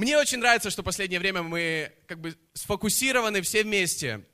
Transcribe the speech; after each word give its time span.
Мне 0.00 0.16
очень 0.16 0.38
нравится, 0.38 0.70
что 0.70 0.80
в 0.80 0.86
последнее 0.86 1.20
время 1.20 1.42
мы 1.42 1.92
как 2.06 2.22
бы 2.22 2.34
сфокусированы 2.54 3.42
все 3.42 3.64
вместе 3.64 4.24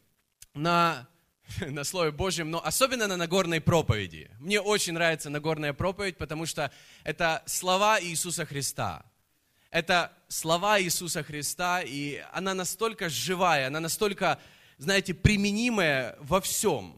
на, 0.55 1.09
на 1.61 1.83
Слове 1.83 2.13
Божьем, 2.13 2.53
но 2.53 2.65
особенно 2.65 3.09
на 3.09 3.17
Нагорной 3.17 3.61
проповеди. 3.61 4.31
Мне 4.39 4.61
очень 4.61 4.93
нравится 4.93 5.29
Нагорная 5.29 5.73
проповедь, 5.73 6.19
потому 6.19 6.47
что 6.47 6.71
это 7.03 7.43
слова 7.47 8.01
Иисуса 8.01 8.47
Христа. 8.47 9.05
Это 9.73 10.13
слова 10.29 10.81
Иисуса 10.81 11.25
Христа, 11.25 11.83
и 11.83 12.23
она 12.33 12.55
настолько 12.55 13.09
живая, 13.09 13.67
она 13.67 13.81
настолько, 13.81 14.39
знаете, 14.79 15.15
применимая 15.15 16.15
во 16.21 16.41
всем. 16.41 16.97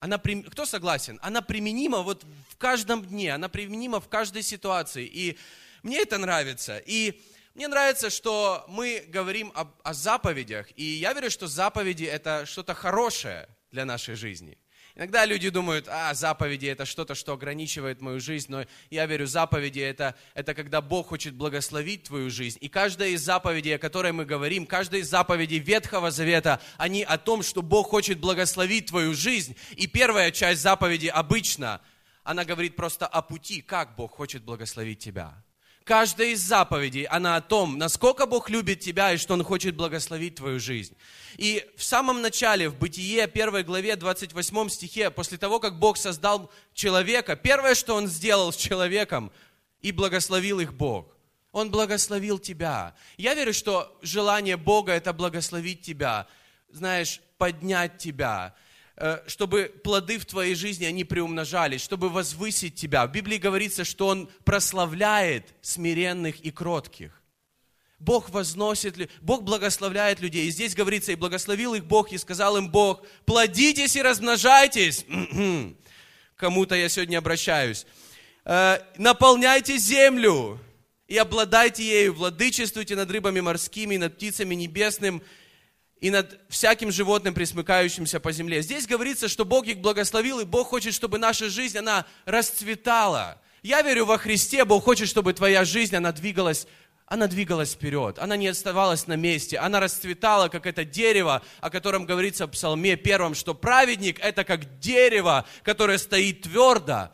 Она, 0.00 0.16
кто 0.16 0.64
согласен? 0.64 1.18
Она 1.20 1.42
применима 1.42 1.98
вот 1.98 2.24
в 2.48 2.56
каждом 2.56 3.04
дне, 3.04 3.34
она 3.34 3.50
применима 3.50 4.00
в 4.00 4.08
каждой 4.08 4.42
ситуации. 4.42 5.04
И 5.04 5.36
мне 5.82 6.00
это 6.00 6.16
нравится. 6.16 6.78
И 6.78 7.20
мне 7.56 7.68
нравится, 7.68 8.10
что 8.10 8.66
мы 8.68 9.02
говорим 9.08 9.50
о, 9.54 9.72
о 9.82 9.94
заповедях, 9.94 10.66
и 10.76 10.84
я 10.84 11.14
верю, 11.14 11.30
что 11.30 11.46
заповеди 11.46 12.04
это 12.04 12.44
что-то 12.44 12.74
хорошее 12.74 13.48
для 13.70 13.86
нашей 13.86 14.14
жизни. 14.14 14.58
Иногда 14.94 15.24
люди 15.24 15.48
думают, 15.48 15.88
а, 15.88 16.12
заповеди 16.12 16.66
это 16.66 16.84
что-то, 16.84 17.14
что 17.14 17.32
ограничивает 17.32 18.02
мою 18.02 18.20
жизнь, 18.20 18.48
но 18.50 18.66
я 18.90 19.06
верю, 19.06 19.26
заповеди 19.26 19.80
это, 19.80 20.14
это 20.34 20.52
когда 20.52 20.82
Бог 20.82 21.08
хочет 21.08 21.32
благословить 21.32 22.02
твою 22.02 22.28
жизнь. 22.28 22.58
И 22.60 22.68
каждая 22.68 23.08
из 23.08 23.22
заповедей, 23.22 23.76
о 23.76 23.78
которой 23.78 24.12
мы 24.12 24.26
говорим, 24.26 24.66
каждая 24.66 25.00
из 25.00 25.08
заповедей 25.08 25.58
Ветхого 25.58 26.10
Завета, 26.10 26.60
они 26.76 27.04
о 27.04 27.16
том, 27.16 27.42
что 27.42 27.62
Бог 27.62 27.88
хочет 27.88 28.18
благословить 28.18 28.88
твою 28.88 29.14
жизнь. 29.14 29.56
И 29.76 29.86
первая 29.86 30.30
часть 30.30 30.60
заповеди 30.60 31.06
обычно, 31.06 31.80
она 32.22 32.44
говорит 32.44 32.76
просто 32.76 33.06
о 33.06 33.22
пути, 33.22 33.62
как 33.62 33.96
Бог 33.96 34.12
хочет 34.12 34.42
благословить 34.42 34.98
тебя. 34.98 35.42
Каждая 35.86 36.30
из 36.30 36.40
заповедей, 36.40 37.04
она 37.04 37.36
о 37.36 37.40
том, 37.40 37.78
насколько 37.78 38.26
Бог 38.26 38.50
любит 38.50 38.80
тебя 38.80 39.12
и 39.12 39.18
что 39.18 39.34
Он 39.34 39.44
хочет 39.44 39.76
благословить 39.76 40.34
твою 40.34 40.58
жизнь. 40.58 40.96
И 41.36 41.64
в 41.76 41.84
самом 41.84 42.22
начале, 42.22 42.68
в 42.68 42.76
Бытие, 42.76 43.22
1 43.22 43.64
главе, 43.64 43.94
28 43.94 44.68
стихе, 44.68 45.12
после 45.12 45.38
того, 45.38 45.60
как 45.60 45.78
Бог 45.78 45.96
создал 45.96 46.50
человека, 46.74 47.36
первое, 47.36 47.76
что 47.76 47.94
Он 47.94 48.08
сделал 48.08 48.52
с 48.52 48.56
человеком, 48.56 49.30
и 49.80 49.92
благословил 49.92 50.58
их 50.58 50.74
Бог. 50.74 51.16
Он 51.52 51.70
благословил 51.70 52.40
тебя. 52.40 52.96
Я 53.16 53.34
верю, 53.34 53.54
что 53.54 53.96
желание 54.02 54.56
Бога– 54.56 54.90
это 54.94 55.12
благословить 55.12 55.82
тебя, 55.82 56.26
знаешь, 56.68 57.20
поднять 57.38 57.98
тебя, 57.98 58.56
чтобы 59.26 59.74
плоды 59.84 60.18
в 60.18 60.24
твоей 60.24 60.54
жизни, 60.54 60.84
они 60.84 61.04
приумножались, 61.04 61.82
чтобы 61.82 62.08
возвысить 62.08 62.76
тебя. 62.76 63.06
В 63.06 63.12
Библии 63.12 63.36
говорится, 63.36 63.84
что 63.84 64.08
Он 64.08 64.28
прославляет 64.44 65.54
смиренных 65.60 66.40
и 66.40 66.50
кротких. 66.50 67.22
Бог 67.98 68.28
возносит, 68.30 69.10
Бог 69.22 69.42
благословляет 69.42 70.20
людей. 70.20 70.46
И 70.46 70.50
здесь 70.50 70.74
говорится, 70.74 71.12
и 71.12 71.16
благословил 71.16 71.74
их 71.74 71.84
Бог, 71.86 72.12
и 72.12 72.18
сказал 72.18 72.56
им 72.56 72.70
Бог, 72.70 73.06
плодитесь 73.24 73.96
и 73.96 74.02
размножайтесь. 74.02 75.06
Кому-то 76.36 76.74
я 76.74 76.88
сегодня 76.88 77.18
обращаюсь. 77.18 77.86
«Э, 78.44 78.78
наполняйте 78.98 79.78
землю 79.78 80.60
и 81.08 81.16
обладайте 81.16 81.84
ею, 81.84 82.14
владычествуйте 82.14 82.94
над 82.94 83.10
рыбами 83.10 83.40
морскими, 83.40 83.96
над 83.96 84.16
птицами 84.16 84.54
небесными, 84.54 85.22
и 86.00 86.10
над 86.10 86.38
всяким 86.48 86.92
животным, 86.92 87.34
присмыкающимся 87.34 88.20
по 88.20 88.32
земле. 88.32 88.62
Здесь 88.62 88.86
говорится, 88.86 89.28
что 89.28 89.44
Бог 89.44 89.66
их 89.66 89.78
благословил, 89.78 90.40
и 90.40 90.44
Бог 90.44 90.68
хочет, 90.68 90.94
чтобы 90.94 91.18
наша 91.18 91.48
жизнь, 91.48 91.78
она 91.78 92.06
расцветала. 92.24 93.40
Я 93.62 93.82
верю 93.82 94.04
во 94.04 94.18
Христе, 94.18 94.64
Бог 94.64 94.84
хочет, 94.84 95.08
чтобы 95.08 95.32
твоя 95.32 95.64
жизнь, 95.64 95.96
она 95.96 96.12
двигалась 96.12 96.66
она 97.08 97.28
двигалась 97.28 97.74
вперед, 97.74 98.18
она 98.18 98.36
не 98.36 98.48
оставалась 98.48 99.06
на 99.06 99.14
месте, 99.14 99.58
она 99.58 99.78
расцветала, 99.78 100.48
как 100.48 100.66
это 100.66 100.84
дерево, 100.84 101.40
о 101.60 101.70
котором 101.70 102.04
говорится 102.04 102.48
в 102.48 102.50
Псалме 102.50 102.96
первом, 102.96 103.36
что 103.36 103.54
праведник– 103.54 104.18
это 104.20 104.42
как 104.42 104.80
дерево, 104.80 105.46
которое 105.62 105.98
стоит 105.98 106.42
твердо, 106.42 107.10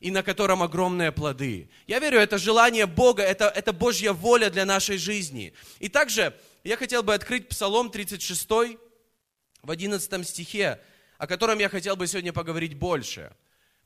и 0.00 0.10
на 0.10 0.22
котором 0.22 0.62
огромные 0.62 1.12
плоды. 1.12 1.68
Я 1.86 1.98
верю, 1.98 2.20
это 2.20 2.38
желание 2.38 2.86
Бога, 2.86 3.22
это, 3.22 3.46
это 3.46 3.74
Божья 3.74 4.12
воля 4.12 4.48
для 4.48 4.64
нашей 4.64 4.96
жизни. 4.96 5.52
И 5.78 5.90
также 5.90 6.34
я 6.64 6.76
хотел 6.76 7.02
бы 7.02 7.14
открыть 7.14 7.48
Псалом 7.48 7.90
36 7.90 8.48
в 9.62 9.70
11 9.70 10.28
стихе, 10.28 10.80
о 11.18 11.26
котором 11.26 11.58
я 11.58 11.68
хотел 11.68 11.96
бы 11.96 12.06
сегодня 12.06 12.32
поговорить 12.32 12.74
больше. 12.74 13.34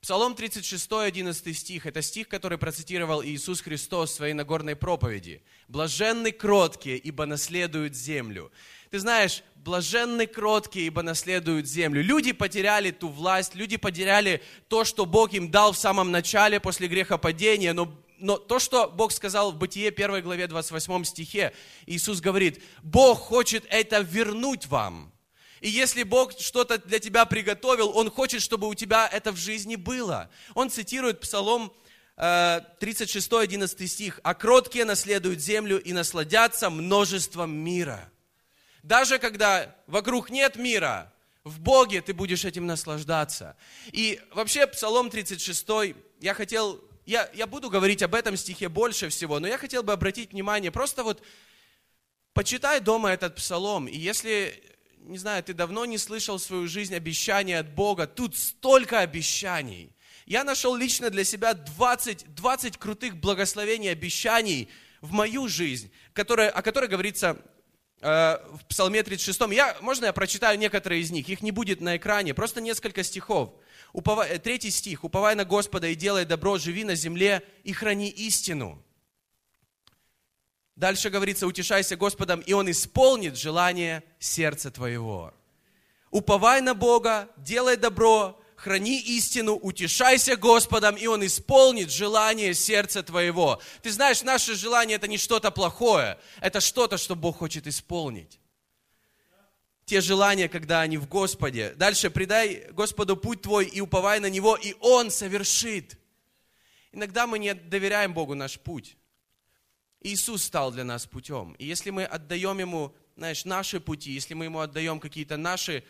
Псалом 0.01 0.37
36, 0.37 0.93
11 0.93 1.59
стих, 1.59 1.87
это 1.87 2.03
стих, 2.03 2.29
который 2.29 2.57
процитировал 2.57 3.23
Иисус 3.23 3.61
Христос 3.61 4.13
в 4.13 4.15
своей 4.15 4.33
Нагорной 4.33 4.77
проповеди. 4.77 5.43
«Блаженны 5.67 6.31
кроткие, 6.31 6.99
ибо 6.99 7.27
наследуют 7.27 7.97
землю». 7.97 8.53
Ты 8.91 9.01
знаешь, 9.01 9.43
блаженны 9.57 10.27
кроткие, 10.27 10.87
ибо 10.87 11.03
наследуют 11.03 11.67
землю. 11.67 12.03
Люди 12.03 12.33
потеряли 12.33 12.91
ту 12.91 13.09
власть, 13.09 13.55
люди 13.55 13.77
потеряли 13.77 14.41
то, 14.69 14.85
что 14.85 15.05
Бог 15.05 15.35
им 15.35 15.51
дал 15.51 15.73
в 15.73 15.79
самом 15.79 16.11
начале 16.11 16.59
после 16.59 16.89
грехопадения, 16.89 17.75
но 17.75 17.93
но 18.19 18.37
то, 18.37 18.59
что 18.59 18.89
Бог 18.89 19.13
сказал 19.13 19.53
в 19.53 19.57
Бытие 19.57 19.89
1 19.89 20.23
главе 20.23 20.47
28 20.47 21.05
стихе, 21.05 21.53
Иисус 21.87 22.21
говорит, 22.21 22.63
Бог 22.83 23.19
хочет 23.19 23.65
это 23.69 24.01
вернуть 24.01 24.67
вам. 24.67 25.13
И 25.61 25.69
если 25.69 26.03
Бог 26.03 26.39
что-то 26.39 26.79
для 26.79 26.99
тебя 26.99 27.25
приготовил, 27.25 27.97
Он 27.97 28.11
хочет, 28.11 28.43
чтобы 28.43 28.69
у 28.69 28.75
тебя 28.75 29.09
это 29.09 29.33
в 29.33 29.37
жизни 29.37 29.77
было. 29.77 30.31
Он 30.55 30.71
цитирует 30.71 31.21
Псалом 31.21 31.73
36, 32.17 33.33
э, 33.33 33.41
11 33.41 33.89
стих. 33.89 34.21
«А 34.23 34.35
кроткие 34.35 34.85
наследуют 34.85 35.41
землю 35.41 35.81
и 35.81 35.93
насладятся 35.93 36.71
множеством 36.71 37.51
мира». 37.51 38.11
Даже 38.83 39.19
когда 39.19 39.75
вокруг 39.87 40.31
нет 40.31 40.57
мира, 40.57 41.13
в 41.45 41.61
Боге 41.61 42.01
ты 42.01 42.15
будешь 42.15 42.45
этим 42.45 42.67
наслаждаться. 42.67 43.57
И 43.93 44.21
вообще 44.33 44.67
Псалом 44.67 45.11
36, 45.11 45.95
я 46.21 46.35
хотел 46.35 46.81
я, 47.09 47.31
я 47.33 47.47
буду 47.47 47.71
говорить 47.71 48.03
об 48.03 48.15
этом 48.15 48.37
стихе 48.37 48.69
больше 48.69 49.09
всего, 49.09 49.41
но 49.41 49.49
я 49.49 49.57
хотел 49.57 49.83
бы 49.83 49.95
обратить 49.95 50.33
внимание, 50.33 50.71
просто 50.71 51.03
вот 51.03 51.23
почитай 52.35 52.81
дома 52.81 53.11
этот 53.11 53.35
псалом, 53.35 53.89
и 53.89 53.97
если, 53.97 54.63
не 54.99 55.17
знаю, 55.17 55.43
ты 55.43 55.55
давно 55.55 55.87
не 55.87 55.97
слышал 55.97 56.37
в 56.37 56.43
свою 56.43 56.69
жизнь 56.69 56.95
обещания 56.95 57.61
от 57.61 57.75
Бога, 57.75 58.07
тут 58.07 58.37
столько 58.37 59.01
обещаний. 59.01 59.97
Я 60.27 60.45
нашел 60.45 60.77
лично 60.77 61.09
для 61.09 61.25
себя 61.25 61.55
20, 61.55 62.35
20 62.35 62.77
крутых 62.77 63.17
благословений, 63.17 63.91
обещаний 63.91 64.69
в 65.01 65.13
мою 65.13 65.49
жизнь, 65.49 65.91
которые, 66.13 66.51
о 66.51 66.61
которых 66.61 66.91
говорится 66.91 67.41
в 68.01 68.61
Псалме 68.69 69.03
36. 69.03 69.41
Я, 69.53 69.77
можно 69.81 70.07
я 70.07 70.13
прочитаю 70.13 70.59
некоторые 70.59 71.03
из 71.03 71.11
них? 71.11 71.29
Их 71.29 71.43
не 71.43 71.51
будет 71.51 71.81
на 71.81 71.97
экране, 71.97 72.35
просто 72.35 72.61
несколько 72.61 73.03
стихов. 73.03 73.55
Уповай, 73.93 74.31
э, 74.31 74.39
третий 74.39 74.71
стих. 74.71 75.05
«Уповай 75.05 75.35
на 75.35 75.45
Господа 75.45 75.89
и 75.89 75.95
делай 75.95 76.25
добро, 76.25 76.59
живи 76.59 76.85
на 76.85 76.95
земле 76.95 77.43
и 77.65 77.73
храни 77.73 78.09
истину». 78.09 78.83
Дальше 80.77 81.11
говорится, 81.11 81.47
утешайся 81.47 81.97
Господом, 81.97 82.41
и 82.41 82.53
Он 82.53 82.71
исполнит 82.71 83.37
желание 83.37 84.05
сердца 84.21 84.71
твоего. 84.71 85.35
Уповай 86.11 86.61
на 86.61 86.75
Бога, 86.75 87.29
делай 87.37 87.77
добро, 87.77 88.41
храни 88.59 88.99
истину, 89.01 89.55
утешайся 89.55 90.37
Господом, 90.37 90.97
и 90.97 91.07
Он 91.07 91.25
исполнит 91.25 91.91
желание 91.91 92.55
сердца 92.55 93.03
твоего. 93.03 93.63
Ты 93.83 93.91
знаешь, 93.93 94.23
наше 94.23 94.55
желание 94.57 94.97
это 94.97 95.09
не 95.09 95.17
что-то 95.17 95.51
плохое, 95.51 96.19
это 96.41 96.61
что-то, 96.61 96.99
что 96.99 97.15
Бог 97.15 97.39
хочет 97.39 97.67
исполнить 97.67 98.41
те 99.89 100.03
желания, 100.03 100.51
когда 100.51 100.83
они 100.83 100.99
в 100.99 101.09
Господе. 101.09 101.73
Дальше, 101.77 102.11
предай 102.11 102.67
Господу 102.73 103.17
путь 103.17 103.41
твой 103.41 103.65
и 103.65 103.81
уповай 103.81 104.21
на 104.21 104.29
Него, 104.29 104.55
и 104.55 104.75
Он 104.81 105.11
совершит. 105.11 105.97
Иногда 106.93 107.27
мы 107.27 107.39
не 107.39 107.55
доверяем 107.55 108.13
Богу 108.13 108.35
наш 108.35 108.61
путь. 108.61 108.99
Иисус 110.03 110.45
стал 110.45 110.73
для 110.73 110.85
нас 110.85 111.07
путем. 111.07 111.55
И 111.55 111.65
если 111.65 111.89
мы 111.89 112.05
отдаем 112.05 112.59
Ему, 112.59 112.95
знаешь, 113.17 113.47
наши 113.47 113.81
пути, 113.81 114.11
если 114.11 114.35
мы 114.35 114.45
Ему 114.45 114.61
отдаем 114.61 115.01
какие-то 115.01 115.39
наши 115.39 115.83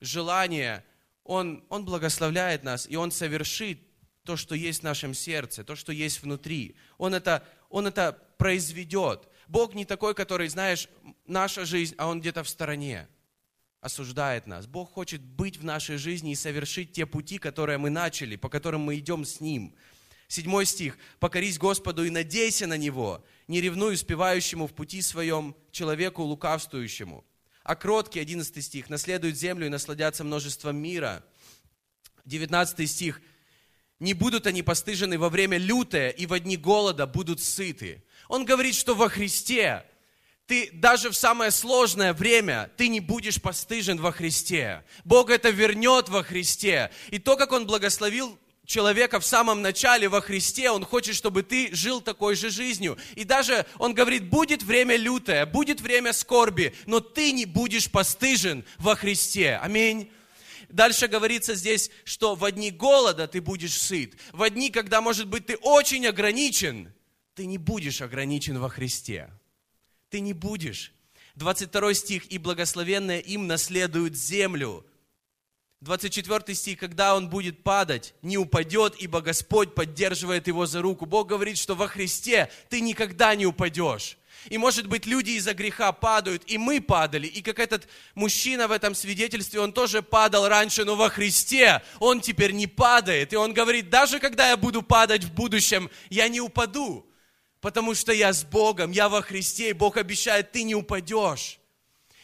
желания, 0.00 0.84
Он, 1.24 1.64
Он 1.70 1.84
благословляет 1.84 2.62
нас, 2.62 2.86
и 2.88 2.96
Он 2.96 3.10
совершит 3.10 3.80
то, 4.24 4.36
что 4.36 4.54
есть 4.54 4.80
в 4.80 4.84
нашем 4.84 5.14
сердце, 5.14 5.64
то, 5.64 5.74
что 5.74 5.92
есть 5.92 6.22
внутри. 6.22 6.76
Он 6.98 7.14
это, 7.14 7.46
он 7.68 7.86
это 7.86 8.12
произведет. 8.38 9.28
Бог 9.48 9.74
не 9.74 9.84
такой, 9.84 10.14
который, 10.14 10.48
знаешь, 10.48 10.88
наша 11.26 11.64
жизнь, 11.64 11.94
а 11.98 12.06
Он 12.08 12.20
где-то 12.20 12.42
в 12.44 12.48
стороне 12.48 13.08
осуждает 13.80 14.46
нас. 14.46 14.66
Бог 14.66 14.92
хочет 14.92 15.22
быть 15.22 15.58
в 15.58 15.64
нашей 15.64 15.98
жизни 15.98 16.32
и 16.32 16.36
совершить 16.36 16.92
те 16.92 17.04
пути, 17.04 17.38
которые 17.38 17.76
мы 17.76 17.90
начали, 17.90 18.36
по 18.36 18.48
которым 18.48 18.80
мы 18.80 18.98
идем 18.98 19.26
с 19.26 19.40
Ним. 19.40 19.74
Седьмой 20.26 20.64
стих. 20.64 20.96
«Покорись 21.20 21.58
Господу 21.58 22.04
и 22.04 22.10
надейся 22.10 22.66
на 22.66 22.78
Него, 22.78 23.22
не 23.46 23.60
ревнуй 23.60 23.94
успевающему 23.94 24.66
в 24.66 24.74
пути 24.74 25.02
своем 25.02 25.54
человеку 25.70 26.22
лукавствующему». 26.22 27.24
А 27.64 27.76
кроткий, 27.76 28.20
одиннадцатый 28.20 28.62
стих, 28.62 28.90
наследуют 28.90 29.36
землю 29.36 29.66
и 29.66 29.70
насладятся 29.70 30.22
множеством 30.22 30.76
мира. 30.76 31.24
Девятнадцатый 32.26 32.86
стих. 32.86 33.20
«Не 34.00 34.12
будут 34.12 34.46
они 34.46 34.62
постыжены 34.62 35.18
во 35.18 35.30
время 35.30 35.56
лютое, 35.56 36.10
и 36.10 36.26
в 36.26 36.38
дни 36.38 36.58
голода 36.58 37.06
будут 37.06 37.40
сыты». 37.40 38.04
Он 38.28 38.44
говорит, 38.44 38.74
что 38.74 38.94
во 38.94 39.08
Христе 39.08 39.84
ты 40.46 40.70
даже 40.72 41.10
в 41.10 41.16
самое 41.16 41.50
сложное 41.50 42.12
время, 42.12 42.70
ты 42.76 42.88
не 42.88 43.00
будешь 43.00 43.40
постыжен 43.40 43.98
во 43.98 44.12
Христе. 44.12 44.84
Бог 45.04 45.30
это 45.30 45.48
вернет 45.48 46.10
во 46.10 46.22
Христе. 46.22 46.90
И 47.10 47.18
то, 47.18 47.36
как 47.36 47.52
Он 47.52 47.66
благословил 47.66 48.38
человека 48.66 49.20
в 49.20 49.26
самом 49.26 49.62
начале 49.62 50.08
во 50.08 50.20
Христе, 50.20 50.70
Он 50.70 50.84
хочет, 50.84 51.14
чтобы 51.14 51.42
ты 51.42 51.74
жил 51.74 52.00
такой 52.00 52.34
же 52.36 52.50
жизнью. 52.50 52.98
И 53.14 53.24
даже 53.24 53.66
Он 53.78 53.94
говорит, 53.94 54.28
будет 54.28 54.62
время 54.62 54.96
лютое, 54.96 55.46
будет 55.46 55.80
время 55.80 56.12
скорби, 56.12 56.74
но 56.86 57.00
ты 57.00 57.32
не 57.32 57.44
будешь 57.46 57.90
постыжен 57.90 58.64
во 58.78 58.96
Христе. 58.96 59.58
Аминь. 59.62 60.10
Дальше 60.68 61.06
говорится 61.06 61.54
здесь, 61.54 61.90
что 62.04 62.34
в 62.34 62.50
дни 62.50 62.70
голода 62.70 63.28
ты 63.28 63.40
будешь 63.40 63.78
сыт. 63.78 64.14
В 64.32 64.48
дни, 64.50 64.70
когда, 64.70 65.00
может 65.00 65.28
быть, 65.28 65.46
ты 65.46 65.56
очень 65.56 66.06
ограничен, 66.06 66.92
ты 67.34 67.46
не 67.46 67.58
будешь 67.58 68.00
ограничен 68.00 68.58
во 68.58 68.68
Христе. 68.68 69.30
Ты 70.10 70.20
не 70.20 70.32
будешь. 70.32 70.92
22 71.36 71.94
стих, 71.94 72.26
и 72.30 72.38
благословенное 72.38 73.18
им 73.18 73.46
наследуют 73.46 74.16
землю. 74.16 74.86
24 75.84 76.54
стих, 76.56 76.78
когда 76.78 77.14
он 77.14 77.28
будет 77.28 77.62
падать, 77.62 78.14
не 78.22 78.38
упадет, 78.38 78.94
ибо 78.98 79.20
Господь 79.20 79.74
поддерживает 79.74 80.46
его 80.46 80.64
за 80.64 80.80
руку. 80.80 81.04
Бог 81.04 81.28
говорит, 81.28 81.58
что 81.58 81.74
во 81.74 81.88
Христе 81.88 82.50
ты 82.70 82.80
никогда 82.80 83.34
не 83.34 83.44
упадешь. 83.44 84.16
И 84.48 84.56
может 84.56 84.86
быть 84.86 85.04
люди 85.04 85.32
из-за 85.32 85.52
греха 85.52 85.92
падают, 85.92 86.42
и 86.46 86.56
мы 86.56 86.80
падали. 86.80 87.26
И 87.26 87.42
как 87.42 87.58
этот 87.58 87.86
мужчина 88.14 88.66
в 88.66 88.72
этом 88.72 88.94
свидетельстве, 88.94 89.60
он 89.60 89.74
тоже 89.74 90.02
падал 90.02 90.48
раньше, 90.48 90.86
но 90.86 90.96
во 90.96 91.10
Христе 91.10 91.82
он 92.00 92.22
теперь 92.22 92.52
не 92.52 92.66
падает. 92.66 93.34
И 93.34 93.36
он 93.36 93.52
говорит, 93.52 93.90
даже 93.90 94.20
когда 94.20 94.48
я 94.48 94.56
буду 94.56 94.80
падать 94.80 95.24
в 95.24 95.34
будущем, 95.34 95.90
я 96.08 96.28
не 96.28 96.40
упаду, 96.40 97.06
потому 97.60 97.94
что 97.94 98.10
я 98.10 98.32
с 98.32 98.42
Богом, 98.42 98.90
я 98.90 99.10
во 99.10 99.20
Христе, 99.20 99.70
и 99.70 99.74
Бог 99.74 99.98
обещает, 99.98 100.50
ты 100.50 100.62
не 100.62 100.74
упадешь. 100.74 101.58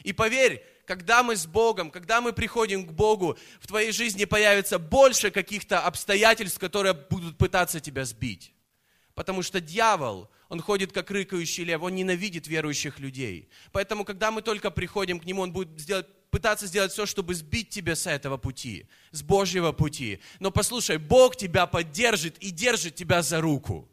И 0.03 0.15
поверь, 0.15 0.65
когда 0.91 1.23
мы 1.23 1.37
с 1.37 1.47
Богом, 1.47 1.89
когда 1.89 2.21
мы 2.21 2.33
приходим 2.33 2.85
к 2.85 2.91
Богу, 2.91 3.39
в 3.61 3.69
твоей 3.69 3.93
жизни 3.93 4.25
появится 4.25 4.77
больше 4.81 5.31
каких-то 5.31 5.79
обстоятельств, 5.79 6.59
которые 6.59 6.95
будут 6.95 7.39
пытаться 7.39 7.79
тебя 7.79 8.05
сбить. 8.05 8.53
Потому 9.15 9.45
что 9.45 9.61
дьявол, 9.61 10.29
он 10.49 10.61
ходит 10.61 10.91
как 10.91 11.13
рыкающий 11.13 11.63
лев, 11.63 11.81
он 11.81 11.95
ненавидит 11.95 12.49
верующих 12.49 12.99
людей. 12.99 13.49
Поэтому, 13.71 14.05
когда 14.05 14.33
мы 14.33 14.43
только 14.43 14.73
приходим 14.73 15.21
к 15.21 15.27
нему, 15.27 15.43
он 15.43 15.53
будет 15.53 15.79
сделать, 15.79 16.09
пытаться 16.33 16.67
сделать 16.67 16.91
все, 16.91 17.07
чтобы 17.07 17.37
сбить 17.37 17.69
тебя 17.69 17.95
с 17.95 18.09
этого 18.09 18.37
пути, 18.37 18.89
с 19.13 19.23
Божьего 19.23 19.71
пути. 19.71 20.19
Но 20.41 20.51
послушай, 20.51 20.99
Бог 20.99 21.37
тебя 21.37 21.67
поддержит 21.67 22.37
и 22.39 22.51
держит 22.51 22.97
тебя 22.97 23.23
за 23.23 23.41
руку. 23.41 23.89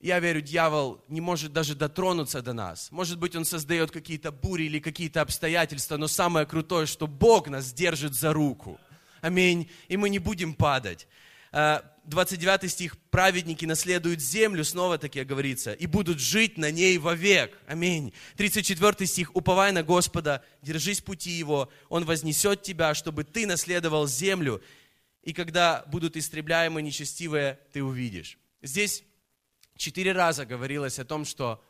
Я 0.00 0.18
верю, 0.18 0.40
дьявол 0.40 1.04
не 1.08 1.20
может 1.20 1.52
даже 1.52 1.74
дотронуться 1.74 2.40
до 2.40 2.54
нас. 2.54 2.90
Может 2.90 3.18
быть, 3.18 3.36
он 3.36 3.44
создает 3.44 3.90
какие-то 3.90 4.32
бури 4.32 4.64
или 4.64 4.80
какие-то 4.80 5.20
обстоятельства, 5.20 5.98
но 5.98 6.08
самое 6.08 6.46
крутое, 6.46 6.86
что 6.86 7.06
Бог 7.06 7.48
нас 7.48 7.70
держит 7.72 8.14
за 8.14 8.32
руку. 8.32 8.80
Аминь. 9.20 9.70
И 9.88 9.98
мы 9.98 10.08
не 10.08 10.18
будем 10.18 10.54
падать. 10.54 11.06
А, 11.52 11.84
29 12.04 12.70
стих, 12.70 12.96
праведники 13.10 13.66
наследуют 13.66 14.20
землю, 14.20 14.64
снова 14.64 14.96
таки 14.96 15.22
говорится, 15.22 15.74
и 15.74 15.86
будут 15.86 16.18
жить 16.18 16.56
на 16.56 16.70
ней 16.70 16.96
вовек. 16.96 17.58
Аминь. 17.66 18.14
34 18.36 19.06
стих, 19.06 19.36
уповай 19.36 19.70
на 19.70 19.82
Господа, 19.82 20.42
держись 20.62 21.02
пути 21.02 21.30
Его, 21.30 21.70
Он 21.90 22.06
вознесет 22.06 22.62
тебя, 22.62 22.94
чтобы 22.94 23.24
ты 23.24 23.46
наследовал 23.46 24.08
землю, 24.08 24.62
и 25.22 25.34
когда 25.34 25.84
будут 25.88 26.16
истребляемы 26.16 26.80
нечестивые, 26.80 27.58
ты 27.74 27.84
увидишь. 27.84 28.38
Здесь 28.62 29.04
четыре 29.80 30.12
раза 30.12 30.46
говорилось 30.46 30.98
о 30.98 31.04
том, 31.04 31.24
что 31.24 31.62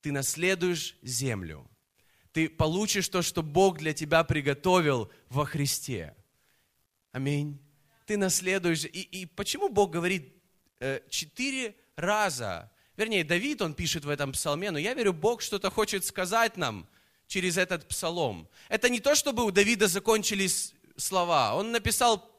ты 0.00 0.12
наследуешь 0.12 0.96
землю. 1.02 1.70
Ты 2.32 2.48
получишь 2.48 3.08
то, 3.08 3.22
что 3.22 3.42
Бог 3.42 3.78
для 3.78 3.92
тебя 3.92 4.24
приготовил 4.24 5.10
во 5.28 5.44
Христе. 5.44 6.16
Аминь 7.12 7.60
ты 8.12 8.18
наследуешь. 8.18 8.84
И, 8.84 9.00
и 9.00 9.26
почему 9.26 9.68
Бог 9.68 9.90
говорит 9.90 10.34
э, 10.80 11.00
четыре 11.08 11.74
раза? 11.96 12.70
Вернее, 12.96 13.24
Давид, 13.24 13.62
он 13.62 13.74
пишет 13.74 14.04
в 14.04 14.08
этом 14.10 14.32
псалме, 14.32 14.70
но 14.70 14.78
я 14.78 14.94
верю, 14.94 15.12
Бог 15.12 15.40
что-то 15.40 15.70
хочет 15.70 16.04
сказать 16.04 16.58
нам 16.58 16.86
через 17.26 17.56
этот 17.56 17.88
псалом. 17.88 18.48
Это 18.68 18.90
не 18.90 19.00
то, 19.00 19.14
чтобы 19.14 19.44
у 19.44 19.50
Давида 19.50 19.88
закончились 19.88 20.74
слова. 20.96 21.54
Он 21.54 21.72
написал 21.72 22.30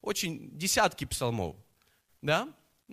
очень 0.00 0.56
десятки 0.56 1.04
псалмов. 1.04 1.56
Да? 2.22 2.48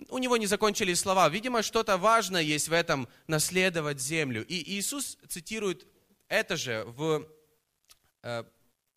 У 0.08 0.18
него 0.18 0.36
не 0.36 0.46
закончились 0.46 1.00
слова. 1.00 1.28
Видимо, 1.28 1.62
что-то 1.62 1.96
важное 1.96 2.42
есть 2.42 2.68
в 2.68 2.72
этом 2.72 3.08
наследовать 3.26 4.00
землю. 4.00 4.44
И 4.46 4.76
Иисус 4.78 5.16
цитирует 5.26 5.86
это 6.28 6.56
же 6.56 6.84
в 6.84 7.26
э, 8.22 8.44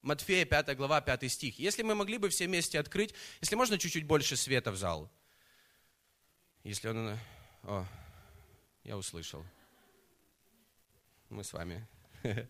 Матфея 0.02 0.46
5 0.46 0.76
глава 0.76 1.00
5 1.00 1.32
стих. 1.32 1.58
Если 1.58 1.84
мы 1.84 1.96
могли 1.96 2.18
бы 2.18 2.28
все 2.30 2.48
вместе 2.48 2.80
открыть, 2.80 3.14
если 3.40 3.56
можно 3.56 3.78
чуть-чуть 3.78 4.06
больше 4.06 4.36
света 4.36 4.72
в 4.72 4.78
зал. 4.78 5.10
Если 6.64 6.90
он... 6.90 7.18
О, 7.64 7.86
я 8.84 8.98
услышал. 8.98 9.46
Мы 11.30 11.46
с 11.46 11.54
вами. 11.54 11.88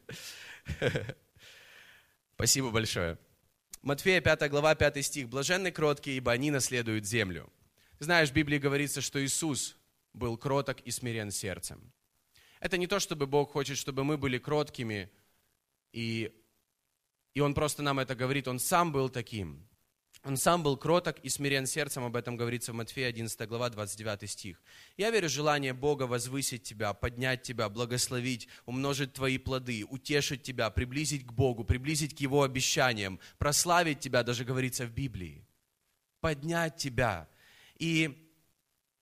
Спасибо 2.34 2.72
большое. 2.72 3.20
Матфея 3.84 4.22
5 4.22 4.50
глава 4.50 4.74
5 4.74 5.06
стих. 5.06 5.30
Блаженны 5.30 5.72
кроткие, 5.72 6.18
ибо 6.18 6.32
они 6.32 6.50
наследуют 6.50 7.06
землю. 7.06 7.52
Знаешь, 8.00 8.30
в 8.30 8.34
Библии 8.34 8.58
говорится, 8.58 9.02
что 9.02 9.24
Иисус 9.24 9.78
был 10.14 10.38
кроток 10.38 10.80
и 10.82 10.92
смирен 10.92 11.32
сердцем. 11.32 11.92
Это 12.60 12.78
не 12.78 12.88
то, 12.88 13.00
чтобы 13.00 13.28
Бог 13.28 13.52
хочет, 13.52 13.78
чтобы 13.78 14.04
мы 14.04 14.18
были 14.18 14.38
кроткими 14.38 15.10
и 15.92 16.34
и 17.36 17.42
он 17.42 17.54
просто 17.54 17.84
нам 17.84 18.00
это 18.00 18.16
говорит, 18.16 18.48
он 18.48 18.60
сам 18.60 18.92
был 18.92 19.08
таким. 19.08 19.66
Он 20.24 20.36
сам 20.36 20.64
был 20.64 20.76
кроток 20.76 21.20
и 21.20 21.30
смирен 21.30 21.66
сердцем, 21.66 22.04
об 22.04 22.18
этом 22.18 22.36
говорится 22.36 22.74
в 22.74 22.76
Матфея 22.76 23.08
11 23.08 23.48
глава 23.48 23.70
29 23.70 24.30
стих. 24.30 24.62
Я 24.98 25.12
верю 25.12 25.30
в 25.30 25.32
желание 25.32 25.74
Бога 25.74 26.04
возвысить 26.04 26.64
тебя, 26.64 26.94
поднять 26.94 27.44
тебя, 27.44 27.70
благословить, 27.70 28.50
умножить 28.66 29.14
твои 29.14 29.38
плоды, 29.38 29.86
утешить 29.86 30.44
тебя, 30.44 30.70
приблизить 30.72 31.26
к 31.26 31.32
Богу, 31.32 31.64
приблизить 31.64 32.18
к 32.18 32.20
Его 32.20 32.44
обещаниям, 32.44 33.20
прославить 33.38 34.02
тебя, 34.02 34.24
даже 34.24 34.44
говорится 34.44 34.86
в 34.86 34.92
Библии, 34.92 35.48
поднять 36.20 36.76
тебя. 36.76 37.30
И 37.80 38.32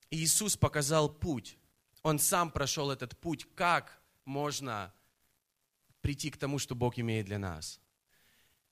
Иисус 0.09 0.55
показал 0.55 1.09
путь. 1.09 1.57
Он 2.03 2.19
сам 2.19 2.51
прошел 2.51 2.89
этот 2.89 3.17
путь, 3.19 3.45
как 3.55 4.01
можно 4.23 4.93
прийти 6.01 6.29
к 6.29 6.37
тому, 6.37 6.57
что 6.57 6.73
Бог 6.73 6.97
имеет 6.97 7.25
для 7.25 7.37
нас 7.37 7.81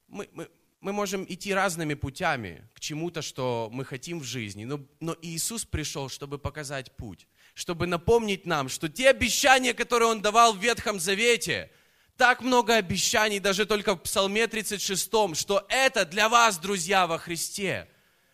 мы, 0.08 0.30
мы, 0.34 0.50
мы 0.82 0.94
можем 0.94 1.26
идти 1.28 1.54
разными 1.54 1.94
путями 1.94 2.68
к 2.74 2.80
чему-то, 2.80 3.22
что 3.22 3.70
мы 3.72 3.86
хотим 3.86 4.20
в 4.20 4.24
жизни, 4.24 4.66
но, 4.66 4.82
но 5.00 5.16
Иисус 5.22 5.66
пришел, 5.66 6.10
чтобы 6.10 6.38
показать 6.38 6.96
путь, 6.96 7.28
чтобы 7.54 7.88
напомнить 7.88 8.46
нам, 8.46 8.70
что 8.70 8.90
те 8.90 9.10
обещания, 9.10 9.74
которые 9.74 10.10
Он 10.10 10.22
давал 10.22 10.54
в 10.54 10.62
Ветхом 10.62 11.00
Завете, 11.00 11.72
так 12.18 12.42
много 12.42 12.76
обещаний, 12.76 13.40
даже 13.40 13.66
только 13.66 13.96
в 13.96 14.00
Псалме 14.04 14.48
36, 14.48 15.36
что 15.36 15.66
это 15.70 16.06
для 16.06 16.30
вас, 16.30 16.58
друзья, 16.58 17.08
во 17.08 17.18
Христе. 17.18 17.90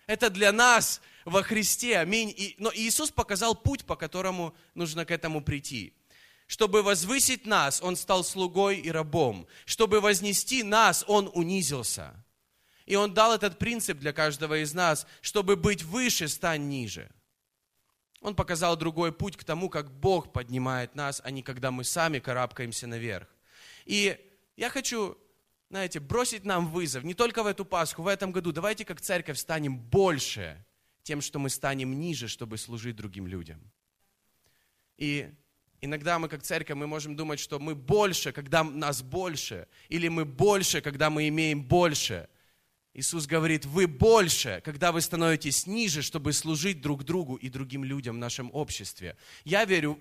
Это 0.06 0.30
для 0.30 0.52
нас 0.52 1.02
во 1.26 1.44
Христе. 1.44 1.98
Аминь. 1.98 2.34
И, 2.36 2.56
но 2.58 2.72
Иисус 2.74 3.12
показал 3.12 3.56
путь, 3.56 3.86
по 3.86 3.96
которому 3.96 4.56
нужно 4.74 5.06
к 5.06 5.12
этому 5.12 5.42
прийти. 5.42 5.94
Чтобы 6.48 6.84
возвысить 6.84 7.46
нас, 7.46 7.82
Он 7.82 7.96
стал 7.96 8.24
слугой 8.24 8.78
и 8.80 8.92
рабом. 8.92 9.48
Чтобы 9.66 10.02
вознести 10.02 10.64
нас, 10.64 11.06
Он 11.08 11.30
унизился. 11.34 12.14
И 12.86 12.96
Он 12.96 13.14
дал 13.14 13.34
этот 13.34 13.58
принцип 13.58 14.00
для 14.00 14.12
каждого 14.12 14.62
из 14.62 14.74
нас. 14.74 15.08
Чтобы 15.22 15.56
быть 15.56 15.84
выше, 15.84 16.28
стань 16.28 16.68
ниже. 16.68 17.10
Он 18.22 18.36
показал 18.36 18.76
другой 18.76 19.12
путь 19.12 19.38
к 19.38 19.44
тому, 19.44 19.70
как 19.70 19.92
Бог 19.92 20.32
поднимает 20.32 20.94
нас, 20.94 21.22
а 21.24 21.32
не 21.32 21.42
когда 21.42 21.72
мы 21.72 21.84
сами 21.84 22.20
карабкаемся 22.20 22.86
наверх. 22.86 23.28
И 23.86 24.18
я 24.58 24.70
хочу, 24.70 25.18
знаете, 25.70 26.00
бросить 26.00 26.46
нам 26.46 26.68
вызов, 26.70 27.04
не 27.04 27.16
только 27.16 27.42
в 27.42 27.48
эту 27.48 27.66
Пасху, 27.66 28.04
в 28.04 28.08
этом 28.08 28.32
году. 28.32 28.52
Давайте 28.52 28.86
как 28.86 29.02
церковь 29.02 29.40
станем 29.40 29.80
больше 29.80 30.64
тем, 31.04 31.22
что 31.22 31.40
мы 31.40 31.50
станем 31.50 32.00
ниже, 32.00 32.28
чтобы 32.28 32.58
служить 32.58 32.96
другим 32.96 33.28
людям. 33.28 33.60
И 34.98 35.32
Иногда 35.84 36.20
мы 36.20 36.30
как 36.30 36.44
церковь, 36.44 36.78
мы 36.78 36.86
можем 36.86 37.16
думать, 37.16 37.40
что 37.40 37.58
мы 37.58 37.74
больше, 37.74 38.32
когда 38.32 38.64
нас 38.64 39.02
больше, 39.02 39.68
или 39.90 40.10
мы 40.10 40.26
больше, 40.26 40.80
когда 40.80 41.10
мы 41.10 41.28
имеем 41.28 41.64
больше. 41.64 42.30
Иисус 42.94 43.26
говорит, 43.26 43.66
вы 43.66 43.88
больше, 43.88 44.62
когда 44.64 44.92
вы 44.92 45.02
становитесь 45.02 45.66
ниже, 45.66 46.04
чтобы 46.04 46.34
служить 46.34 46.82
друг 46.82 47.04
другу 47.04 47.36
и 47.36 47.50
другим 47.50 47.84
людям 47.84 48.18
в 48.18 48.20
нашем 48.20 48.52
обществе. 48.54 49.18
Я 49.44 49.66
верю, 49.66 49.98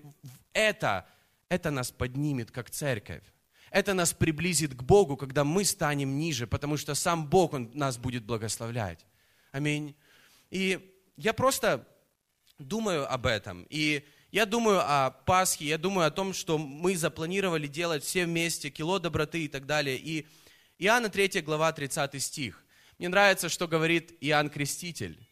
это, 0.53 1.07
это 1.49 1.71
нас 1.71 1.89
поднимет 1.89 2.51
как 2.51 2.69
церковь. 2.69 3.23
Это 3.71 3.95
нас 3.95 4.13
приблизит 4.13 4.75
к 4.75 4.83
Богу, 4.83 5.17
когда 5.17 5.43
мы 5.43 5.65
станем 5.65 6.19
ниже, 6.19 6.45
потому 6.45 6.77
что 6.77 6.93
сам 6.93 7.25
Бог, 7.27 7.53
Он 7.53 7.71
нас 7.73 7.97
будет 7.97 8.23
благословлять. 8.23 9.03
Аминь. 9.51 9.95
И 10.51 10.90
я 11.21 11.33
просто 11.33 11.87
думаю 12.57 13.11
об 13.11 13.25
этом. 13.25 13.65
И 13.69 14.03
Я 14.31 14.45
думаю 14.45 14.79
о 14.79 15.11
Пасхе, 15.11 15.65
я 15.65 15.77
думаю 15.77 16.07
о 16.07 16.11
том, 16.11 16.33
что 16.33 16.57
мы 16.57 16.95
запланировали 16.95 17.67
делать 17.67 18.01
все 18.01 18.25
вместе, 18.25 18.69
кило 18.69 18.97
доброты 18.97 19.43
и 19.43 19.49
так 19.49 19.65
далее. 19.65 19.97
И 19.97 20.25
Иоанна 20.79 21.09
3 21.09 21.41
глава 21.41 21.73
30 21.73 22.23
стих. 22.23 22.63
Мне 22.97 23.09
нравится, 23.09 23.49
что 23.49 23.67
говорит 23.67 24.15
Иоанн 24.21 24.49
Креститель. 24.49 25.27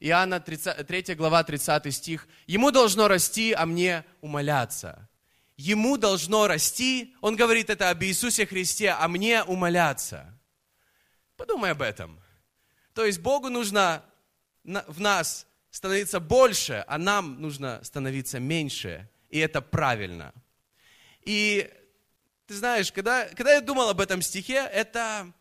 Иоанна 0.00 0.38
30, 0.38 0.86
3 0.86 1.14
глава 1.14 1.42
30 1.44 1.94
стих. 1.94 2.28
Ему 2.46 2.70
должно 2.70 3.08
расти, 3.08 3.54
а 3.54 3.64
мне 3.64 4.04
умоляться. 4.20 5.08
Ему 5.56 5.96
должно 5.96 6.46
расти, 6.46 7.14
он 7.22 7.36
говорит 7.36 7.70
это 7.70 7.88
об 7.88 8.02
Иисусе 8.02 8.44
Христе, 8.44 8.90
а 8.90 9.08
мне 9.08 9.42
умоляться. 9.44 10.38
Подумай 11.36 11.70
об 11.70 11.80
этом. 11.80 12.20
То 12.92 13.06
есть 13.06 13.20
Богу 13.20 13.48
нужно 13.48 14.04
в 14.64 15.00
нас 15.00 15.46
становиться 15.70 16.20
больше, 16.20 16.84
а 16.86 16.98
нам 16.98 17.40
нужно 17.40 17.80
становиться 17.82 18.38
меньше. 18.38 19.08
И 19.30 19.38
это 19.38 19.60
правильно. 19.62 20.32
И 21.22 21.70
ты 22.46 22.54
знаешь, 22.54 22.92
когда, 22.92 23.26
когда 23.28 23.54
я 23.54 23.60
думал 23.60 23.88
об 23.88 24.00
этом 24.00 24.20
стихе, 24.20 24.68
это, 24.72 25.32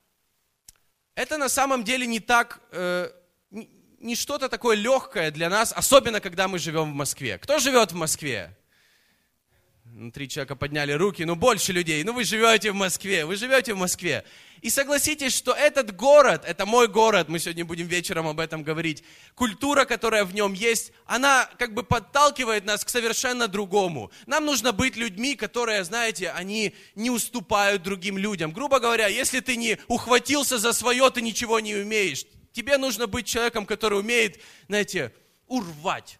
это 1.16 1.38
на 1.38 1.50
самом 1.50 1.84
деле 1.84 2.08
не 2.08 2.20
так, 2.20 2.62
э, 2.72 3.12
не, 3.50 3.70
не 4.00 4.16
что-то 4.16 4.48
такое 4.48 4.78
легкое 4.78 5.32
для 5.32 5.50
нас, 5.50 5.74
особенно 5.74 6.22
когда 6.22 6.48
мы 6.48 6.60
живем 6.60 6.92
в 6.92 6.96
Москве. 6.96 7.38
Кто 7.38 7.60
живет 7.60 7.92
в 7.92 7.96
Москве? 7.96 8.56
Ну, 9.94 10.10
три 10.10 10.30
человека 10.30 10.56
подняли 10.56 10.94
руки, 10.94 11.26
ну 11.26 11.36
больше 11.36 11.74
людей. 11.74 12.02
Ну 12.06 12.14
вы 12.14 12.24
живете 12.24 12.72
в 12.72 12.76
Москве, 12.76 13.26
вы 13.26 13.36
живете 13.36 13.74
в 13.74 13.78
Москве. 13.78 14.24
И 14.62 14.70
согласитесь, 14.70 15.36
что 15.36 15.52
этот 15.52 15.94
город, 15.94 16.44
это 16.48 16.66
мой 16.66 16.88
город, 16.88 17.28
мы 17.28 17.40
сегодня 17.40 17.66
будем 17.66 17.88
вечером 17.88 18.26
об 18.26 18.40
этом 18.40 18.64
говорить, 18.64 19.04
культура, 19.36 19.84
которая 19.84 20.24
в 20.24 20.34
нем 20.34 20.54
есть, 20.54 20.94
она 21.06 21.50
как 21.60 21.74
бы 21.74 21.84
подталкивает 21.84 22.64
нас 22.64 22.86
к 22.86 22.90
совершенно 22.90 23.50
другому. 23.50 24.12
Нам 24.28 24.46
нужно 24.46 24.72
быть 24.72 24.96
людьми, 24.96 25.36
которые, 25.36 25.84
знаете, 25.84 26.30
они 26.30 26.74
не 26.96 27.10
уступают 27.10 27.84
другим 27.84 28.18
людям. 28.18 28.54
Грубо 28.54 28.80
говоря, 28.80 29.08
если 29.08 29.42
ты 29.42 29.58
не 29.58 29.78
ухватился 29.88 30.58
за 30.58 30.72
свое, 30.72 31.10
ты 31.10 31.22
ничего 31.22 31.60
не 31.60 31.76
умеешь. 31.76 32.26
Тебе 32.54 32.78
нужно 32.78 33.08
быть 33.08 33.26
человеком, 33.26 33.66
который 33.66 34.00
умеет, 34.00 34.40
знаете, 34.70 35.12
урвать. 35.48 36.18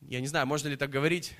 Я 0.00 0.20
не 0.20 0.28
знаю, 0.28 0.46
можно 0.46 0.68
ли 0.68 0.76
так 0.76 0.90
говорить. 0.90 1.32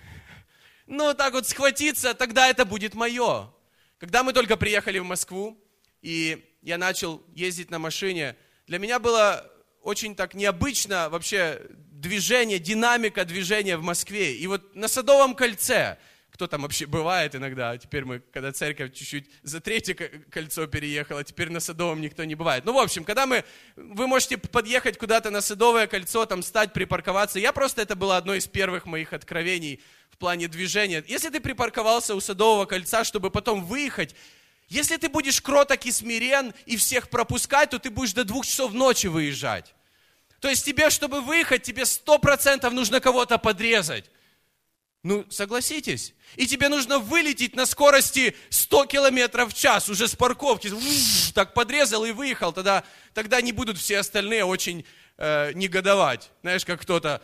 Ну, 0.90 1.12
так 1.12 1.34
вот 1.34 1.46
схватиться, 1.46 2.14
тогда 2.14 2.48
это 2.48 2.64
будет 2.64 2.94
мое. 2.94 3.52
Когда 3.98 4.22
мы 4.22 4.32
только 4.32 4.56
приехали 4.56 4.98
в 4.98 5.04
Москву, 5.04 5.62
и 6.00 6.42
я 6.62 6.78
начал 6.78 7.22
ездить 7.34 7.70
на 7.70 7.78
машине, 7.78 8.36
для 8.66 8.78
меня 8.78 8.98
было 8.98 9.52
очень 9.82 10.16
так 10.16 10.32
необычно 10.32 11.10
вообще 11.10 11.60
движение, 11.70 12.58
динамика 12.58 13.26
движения 13.26 13.76
в 13.76 13.82
Москве. 13.82 14.34
И 14.34 14.46
вот 14.46 14.74
на 14.74 14.88
Садовом 14.88 15.34
кольце, 15.34 15.98
кто 16.38 16.46
там 16.46 16.62
вообще 16.62 16.86
бывает 16.86 17.34
иногда, 17.34 17.76
теперь 17.76 18.04
мы, 18.04 18.20
когда 18.20 18.52
церковь 18.52 18.94
чуть-чуть 18.94 19.26
за 19.42 19.60
третье 19.60 19.94
кольцо 20.30 20.68
переехала, 20.68 21.24
теперь 21.24 21.50
на 21.50 21.58
Садовом 21.58 22.00
никто 22.00 22.22
не 22.22 22.36
бывает. 22.36 22.64
Ну, 22.64 22.72
в 22.72 22.78
общем, 22.78 23.02
когда 23.02 23.26
мы, 23.26 23.44
вы 23.74 24.06
можете 24.06 24.38
подъехать 24.38 24.98
куда-то 24.98 25.30
на 25.30 25.40
Садовое 25.40 25.88
кольцо, 25.88 26.24
там 26.26 26.44
стать, 26.44 26.72
припарковаться. 26.72 27.40
Я 27.40 27.52
просто, 27.52 27.82
это 27.82 27.96
было 27.96 28.16
одно 28.16 28.34
из 28.34 28.46
первых 28.46 28.86
моих 28.86 29.12
откровений– 29.12 29.82
в 30.10 30.16
плане 30.18 30.48
движения. 30.48 31.04
Если 31.06 31.28
ты 31.28 31.38
припарковался 31.38 32.16
у 32.16 32.20
Садового 32.20 32.66
кольца, 32.66 33.04
чтобы 33.04 33.30
потом 33.30 33.64
выехать, 33.64 34.16
если 34.68 34.96
ты 34.96 35.08
будешь 35.08 35.40
кроток 35.40 35.86
и 35.86 35.92
смирен 35.92 36.52
и 36.66 36.76
всех 36.76 37.08
пропускать, 37.08 37.70
то 37.70 37.78
ты 37.78 37.88
будешь 37.90 38.14
до 38.14 38.24
двух 38.24 38.44
часов 38.44 38.72
ночи 38.72 39.06
выезжать. 39.06 39.74
То 40.40 40.48
есть 40.48 40.64
тебе, 40.64 40.90
чтобы 40.90 41.20
выехать, 41.20 41.62
тебе 41.62 41.86
сто 41.86 42.18
процентов 42.18 42.72
нужно 42.72 43.00
кого-то 43.00 43.38
подрезать. 43.38 44.10
Ну, 45.08 45.24
согласитесь. 45.30 46.12
И 46.36 46.46
тебе 46.46 46.68
нужно 46.68 46.98
вылететь 46.98 47.56
на 47.56 47.64
скорости 47.64 48.36
100 48.50 48.84
километров 48.84 49.54
в 49.54 49.56
час 49.56 49.88
уже 49.88 50.06
с 50.06 50.14
парковки. 50.14 50.70
Так 51.32 51.54
подрезал 51.54 52.04
и 52.04 52.12
выехал. 52.12 52.52
Тогда, 52.52 52.84
тогда 53.14 53.40
не 53.40 53.52
будут 53.52 53.78
все 53.78 54.00
остальные 54.00 54.44
очень 54.44 54.84
э, 55.16 55.52
негодовать. 55.54 56.30
Знаешь, 56.42 56.66
как 56.66 56.82
кто-то 56.82 57.22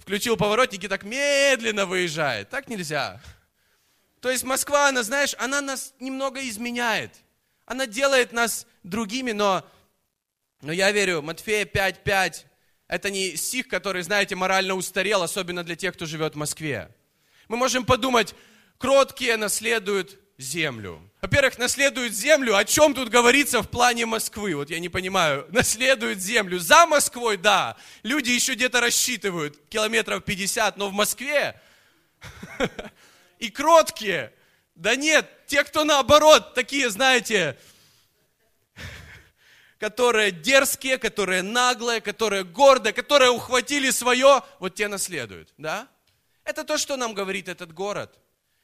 включил 0.00 0.36
поворотник 0.36 0.82
и 0.82 0.88
так 0.88 1.04
медленно 1.04 1.86
выезжает. 1.86 2.50
Так 2.50 2.66
нельзя. 2.66 3.22
То 4.20 4.28
есть 4.28 4.42
Москва, 4.42 4.88
она, 4.88 5.04
знаешь, 5.04 5.36
она 5.38 5.60
нас 5.60 5.94
немного 6.00 6.40
изменяет. 6.48 7.14
Она 7.64 7.86
делает 7.86 8.32
нас 8.32 8.66
другими, 8.82 9.30
но, 9.30 9.64
но 10.62 10.72
я 10.72 10.90
верю, 10.90 11.22
Матфея 11.22 11.64
5.5, 11.64 12.44
это 12.90 13.08
не 13.08 13.36
стих, 13.36 13.68
который, 13.68 14.02
знаете, 14.02 14.34
морально 14.34 14.74
устарел, 14.74 15.22
особенно 15.22 15.62
для 15.62 15.76
тех, 15.76 15.94
кто 15.94 16.06
живет 16.06 16.34
в 16.34 16.38
Москве. 16.38 16.90
Мы 17.46 17.56
можем 17.56 17.84
подумать, 17.86 18.34
кроткие 18.78 19.36
наследуют 19.36 20.18
землю. 20.38 21.00
Во-первых, 21.22 21.56
наследуют 21.56 22.12
землю. 22.14 22.56
О 22.56 22.64
чем 22.64 22.94
тут 22.94 23.08
говорится 23.08 23.62
в 23.62 23.68
плане 23.68 24.06
Москвы? 24.06 24.56
Вот 24.56 24.70
я 24.70 24.80
не 24.80 24.88
понимаю. 24.88 25.46
Наследуют 25.50 26.18
землю. 26.18 26.58
За 26.58 26.84
Москвой, 26.84 27.36
да. 27.36 27.76
Люди 28.02 28.30
еще 28.30 28.54
где-то 28.54 28.80
рассчитывают 28.80 29.56
километров 29.68 30.24
50, 30.24 30.76
но 30.76 30.88
в 30.88 30.92
Москве 30.92 31.60
и 33.38 33.50
кроткие. 33.50 34.32
Да 34.74 34.96
нет, 34.96 35.30
те, 35.46 35.62
кто 35.62 35.84
наоборот, 35.84 36.54
такие, 36.54 36.90
знаете, 36.90 37.56
которые 39.80 40.30
дерзкие, 40.30 40.98
которые 40.98 41.40
наглые, 41.40 42.02
которые 42.02 42.44
гордые, 42.44 42.92
которые 42.92 43.30
ухватили 43.30 43.90
свое, 43.90 44.42
вот 44.58 44.74
те 44.74 44.88
наследуют, 44.88 45.54
да? 45.56 45.88
Это 46.44 46.64
то, 46.64 46.76
что 46.76 46.96
нам 46.98 47.14
говорит 47.14 47.48
этот 47.48 47.72
город. 47.72 48.20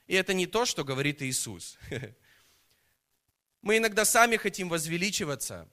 И 0.07 0.15
это 0.15 0.35
не 0.35 0.47
то, 0.47 0.67
что 0.67 0.85
говорит 0.85 1.23
Иисус. 1.23 1.79
Мы 3.63 3.79
иногда 3.79 4.05
сами 4.05 4.37
хотим 4.37 4.69
возвеличиваться. 4.69 5.67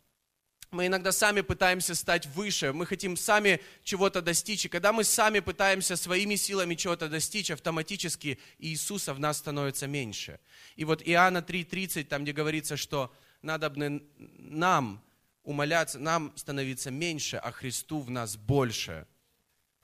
Мы 0.71 0.87
иногда 0.87 1.11
сами 1.11 1.41
пытаемся 1.41 1.93
стать 1.93 2.25
выше, 2.25 2.73
мы 2.73 2.87
хотим 2.87 3.15
сами 3.15 3.61
чего-то 3.83 4.23
достичь. 4.23 4.65
И 4.65 4.69
когда 4.69 4.91
мы 4.91 5.03
сами 5.03 5.39
пытаемся 5.39 5.95
своими 5.95 6.33
силами 6.33 6.73
чего-то 6.73 7.09
достичь, 7.09 7.51
автоматически 7.51 8.39
Иисуса 8.57 9.13
в 9.13 9.19
нас 9.19 9.37
становится 9.37 9.85
меньше. 9.85 10.39
И 10.75 10.83
вот 10.83 11.03
Иоанна 11.07 11.43
3.30, 11.47 12.05
там 12.05 12.23
где 12.23 12.31
говорится, 12.31 12.75
что 12.75 13.13
надо 13.43 13.71
нам 14.39 15.03
умоляться, 15.43 15.99
нам 15.99 16.33
становиться 16.35 16.91
меньше, 16.91 17.37
а 17.37 17.51
Христу 17.51 17.99
в 17.99 18.09
нас 18.09 18.35
больше– 18.35 19.07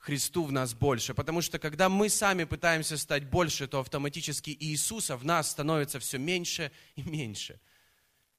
Христу 0.00 0.44
в 0.44 0.52
нас 0.52 0.72
больше. 0.72 1.12
Потому 1.12 1.42
что 1.42 1.58
когда 1.58 1.90
мы 1.90 2.08
сами 2.08 2.44
пытаемся 2.44 2.96
стать 2.96 3.24
больше, 3.24 3.68
то 3.68 3.80
автоматически 3.80 4.56
Иисуса 4.58 5.14
в 5.14 5.26
нас 5.26 5.50
становится 5.50 6.00
все 6.00 6.16
меньше 6.16 6.72
и 6.96 7.02
меньше. 7.02 7.60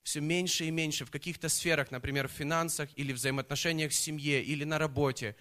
Все 0.02 0.22
меньше 0.22 0.66
и 0.66 0.72
меньше 0.72 1.06
в 1.06 1.12
каких-то 1.12 1.50
сферах, 1.50 1.92
например, 1.92 2.28
в 2.28 2.32
финансах 2.32 2.90
или 2.96 3.14
взаимоотношениях 3.14 3.92
в 3.92 3.96
семье, 3.96 4.44
или 4.44 4.64
на 4.64 4.80
работе, 4.80 5.36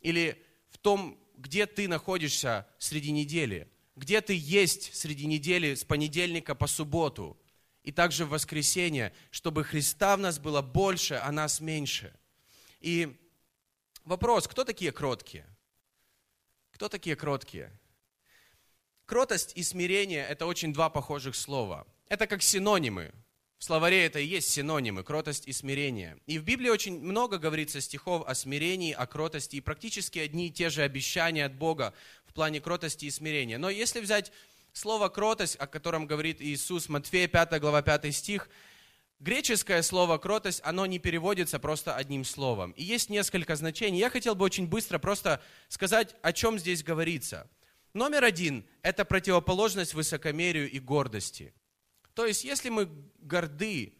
или 0.00 0.40
в 0.70 0.78
том, 0.78 1.18
где 1.36 1.66
ты 1.66 1.88
находишься 1.88 2.68
среди 2.78 3.10
недели, 3.10 3.68
где 3.96 4.20
ты 4.20 4.38
есть 4.38 4.94
среди 4.94 5.26
недели 5.26 5.74
с 5.74 5.82
понедельника 5.82 6.54
по 6.54 6.68
субботу, 6.68 7.36
и 7.82 7.92
также 7.92 8.24
в 8.24 8.30
воскресенье, 8.30 9.12
чтобы 9.30 9.64
Христа 9.64 10.16
в 10.16 10.20
нас 10.20 10.38
было 10.38 10.62
больше, 10.62 11.14
а 11.14 11.32
нас 11.32 11.60
меньше. 11.60 12.12
И 12.80 13.16
Вопрос, 14.04 14.48
кто 14.48 14.64
такие 14.64 14.92
кроткие? 14.92 15.46
Кто 16.72 16.88
такие 16.88 17.16
кроткие? 17.16 17.70
Кротость 19.06 19.52
и 19.54 19.62
смирение– 19.62 20.26
это 20.28 20.46
очень 20.46 20.72
два 20.72 20.88
похожих 20.88 21.36
слова. 21.36 21.86
Это 22.08 22.26
как 22.26 22.42
синонимы. 22.42 23.12
В 23.58 23.64
словаре 23.64 24.06
это 24.06 24.18
и 24.18 24.26
есть 24.26 24.50
синонимы, 24.50 25.04
кротость 25.04 25.46
и 25.46 25.52
смирение. 25.52 26.16
И 26.26 26.38
в 26.38 26.44
Библии 26.44 26.70
очень 26.70 26.98
много 26.98 27.36
говорится 27.36 27.80
стихов 27.80 28.26
о 28.26 28.34
смирении, 28.34 28.92
о 28.92 29.06
кротости, 29.06 29.56
и 29.56 29.60
практически 29.60 30.18
одни 30.18 30.46
и 30.46 30.50
те 30.50 30.70
же 30.70 30.82
обещания 30.82 31.44
от 31.44 31.54
Бога 31.54 31.92
в 32.24 32.32
плане 32.32 32.60
кротости 32.60 33.04
и 33.04 33.10
смирения. 33.10 33.58
Но 33.58 33.68
если 33.68 34.00
взять 34.00 34.32
слово 34.72 35.08
кротость, 35.08 35.56
о 35.56 35.66
котором 35.66 36.06
говорит 36.06 36.40
Иисус, 36.40 36.88
Матфея 36.88 37.28
5 37.28 37.60
глава 37.60 37.82
5 37.82 38.14
стих, 38.14 38.48
Греческое 39.20 39.82
слово 39.82 40.16
«кротость», 40.16 40.62
оно 40.64 40.86
не 40.86 40.98
переводится 40.98 41.58
просто 41.58 41.94
одним 41.94 42.24
словом. 42.24 42.70
И 42.70 42.82
есть 42.82 43.10
несколько 43.10 43.54
значений. 43.54 43.98
Я 43.98 44.08
хотел 44.08 44.34
бы 44.34 44.46
очень 44.46 44.66
быстро 44.66 44.98
просто 44.98 45.42
сказать, 45.68 46.16
о 46.22 46.32
чем 46.32 46.58
здесь 46.58 46.82
говорится. 46.82 47.46
Номер 47.92 48.24
один– 48.24 48.64
это 48.82 49.04
противоположность 49.04 49.92
высокомерию 49.92 50.70
и 50.70 50.78
гордости. 50.78 51.52
То 52.14 52.24
есть, 52.24 52.44
если 52.44 52.70
мы 52.70 52.88
горды, 53.18 53.92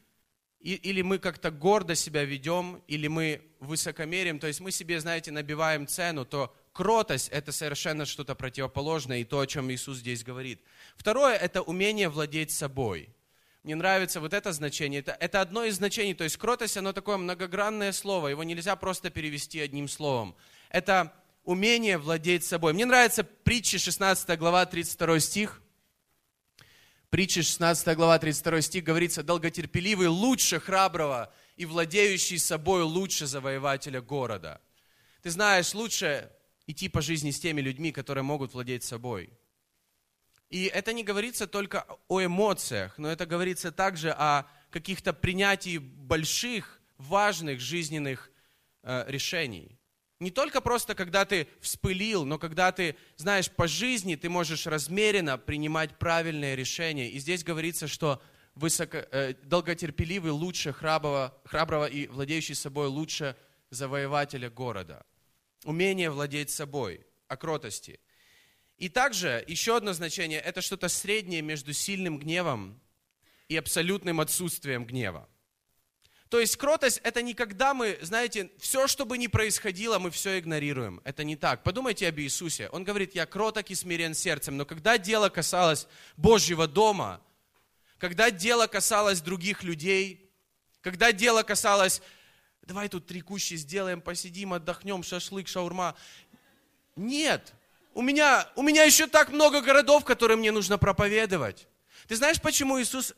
или 0.60 1.02
мы 1.02 1.18
как-то 1.18 1.50
гордо 1.50 1.94
себя 1.94 2.24
ведем, 2.24 2.82
или 2.86 3.06
мы 3.06 3.42
высокомерим, 3.60 4.38
то 4.38 4.46
есть 4.46 4.60
мы 4.60 4.70
себе, 4.70 5.00
знаете, 5.00 5.32
набиваем 5.32 5.86
цену, 5.86 6.24
то 6.24 6.56
кротость– 6.72 7.28
это 7.30 7.52
совершенно 7.52 8.06
что-то 8.06 8.34
противоположное, 8.34 9.18
и 9.18 9.24
то, 9.24 9.40
о 9.40 9.46
чем 9.46 9.70
Иисус 9.70 9.98
здесь 9.98 10.24
говорит. 10.24 10.62
Второе– 10.96 11.36
это 11.36 11.62
умение 11.62 12.08
владеть 12.08 12.50
собой– 12.50 13.14
мне 13.62 13.74
нравится 13.74 14.20
вот 14.20 14.32
это 14.32 14.52
значение. 14.52 15.00
Это, 15.00 15.12
это 15.20 15.40
одно 15.40 15.64
из 15.64 15.76
значений. 15.76 16.14
То 16.14 16.24
есть 16.24 16.38
кротость, 16.38 16.76
оно 16.76 16.92
такое 16.92 17.18
многогранное 17.18 17.92
слово. 17.92 18.28
Его 18.28 18.42
нельзя 18.42 18.74
просто 18.74 19.10
перевести 19.10 19.60
одним 19.60 19.86
словом. 19.86 20.34
Это 20.70 21.12
умение 21.44 21.98
владеть 21.98 22.44
собой. 22.44 22.72
Мне 22.72 22.86
нравится 22.86 23.22
притча 23.22 23.78
16 23.78 24.38
глава 24.38 24.64
32 24.64 25.20
стих. 25.20 25.62
Притча 27.10 27.42
16 27.42 27.96
глава 27.96 28.18
32 28.18 28.62
стих 28.62 28.84
говорится, 28.84 29.22
долготерпеливый 29.22 30.06
лучше 30.06 30.58
храброго 30.58 31.32
и 31.56 31.66
владеющий 31.66 32.38
собой 32.38 32.82
лучше 32.82 33.26
завоевателя 33.26 34.00
города. 34.00 34.60
Ты 35.22 35.30
знаешь, 35.30 35.74
лучше 35.74 36.30
идти 36.70 36.88
по 36.88 37.00
жизни 37.00 37.30
с 37.30 37.40
теми 37.40 37.60
людьми, 37.60 37.92
которые 37.92 38.24
могут 38.24 38.54
владеть 38.54 38.84
собой. 38.84 39.30
И 40.50 40.64
это 40.64 40.92
не 40.92 41.04
говорится 41.04 41.46
только 41.46 41.86
о 42.08 42.24
эмоциях, 42.24 42.98
но 42.98 43.08
это 43.08 43.24
говорится 43.24 43.70
также 43.70 44.10
о 44.10 44.46
каких-то 44.70 45.12
принятии 45.12 45.78
больших, 45.78 46.80
важных 46.98 47.60
жизненных 47.60 48.30
э, 48.82 49.04
решений. 49.08 49.78
Не 50.18 50.30
только 50.30 50.60
просто, 50.60 50.94
когда 50.94 51.24
ты 51.24 51.48
вспылил, 51.60 52.26
но 52.26 52.38
когда 52.38 52.72
ты, 52.72 52.96
знаешь, 53.16 53.50
по 53.50 53.66
жизни 53.66 54.16
ты 54.16 54.28
можешь 54.28 54.66
размеренно 54.66 55.38
принимать 55.38 55.98
правильные 55.98 56.56
решения. 56.56 57.08
И 57.08 57.18
здесь 57.18 57.42
говорится, 57.42 57.88
что 57.88 58.20
высоко, 58.54 58.98
э, 58.98 59.34
долготерпеливый 59.44 60.32
лучше 60.32 60.72
храброго, 60.72 61.40
храброго 61.44 61.86
и 61.86 62.06
владеющий 62.08 62.54
собой 62.54 62.88
лучше 62.88 63.34
завоевателя 63.70 64.50
города. 64.50 65.06
Умение 65.64 66.10
владеть 66.10 66.50
собой, 66.50 67.06
о 67.28 67.36
кротости. 67.36 68.00
И 68.76 68.88
также 68.88 69.44
еще 69.46 69.76
одно 69.76 69.92
значение– 69.92 70.40
это 70.44 70.62
что-то 70.62 70.88
среднее 70.88 71.42
между 71.42 71.72
сильным 71.72 72.18
гневом 72.18 72.80
и 73.48 73.56
абсолютным 73.56 74.20
отсутствием 74.20 74.86
гнева. 74.86 75.28
То 76.30 76.38
есть 76.38 76.56
кротость– 76.56 77.00
это 77.04 77.22
не 77.22 77.34
когда 77.34 77.74
мы, 77.74 77.98
знаете, 78.00 78.50
все, 78.58 78.86
что 78.86 79.04
бы 79.04 79.18
ни 79.18 79.26
происходило, 79.26 79.98
мы 79.98 80.10
все 80.10 80.38
игнорируем. 80.38 81.00
Это 81.04 81.24
не 81.24 81.36
так. 81.36 81.62
Подумайте 81.64 82.08
об 82.08 82.18
Иисусе. 82.20 82.68
Он 82.68 82.84
говорит, 82.84 83.16
я 83.16 83.26
кроток 83.26 83.68
и 83.70 83.74
смирен 83.74 84.14
сердцем. 84.14 84.56
Но 84.56 84.64
когда 84.64 84.96
дело 84.96 85.28
касалось 85.28 85.88
Божьего 86.16 86.68
дома, 86.68 87.20
когда 87.98 88.30
дело 88.30 88.68
касалось 88.68 89.20
других 89.20 89.64
людей, 89.64 90.30
когда 90.80 91.12
дело 91.12 91.42
касалось, 91.42 92.00
давай 92.70 92.88
тут 92.88 93.04
три 93.04 93.20
кущи 93.20 93.54
сделаем, 93.56 94.00
посидим, 94.00 94.52
отдохнем, 94.52 95.02
шашлык, 95.02 95.48
шаурма. 95.48 95.96
Нет, 96.94 97.52
у 97.94 98.00
меня, 98.00 98.46
у 98.54 98.62
меня 98.62 98.84
еще 98.84 99.08
так 99.08 99.30
много 99.30 99.60
городов, 99.60 100.04
которые 100.04 100.36
мне 100.36 100.52
нужно 100.52 100.78
проповедовать. 100.78 101.66
Ты 102.06 102.14
знаешь, 102.14 102.40
почему 102.40 102.80
Иисус 102.80 103.12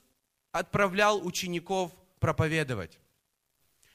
отправлял 0.53 1.27
учеников 1.27 1.93
проповедовать? 2.19 2.99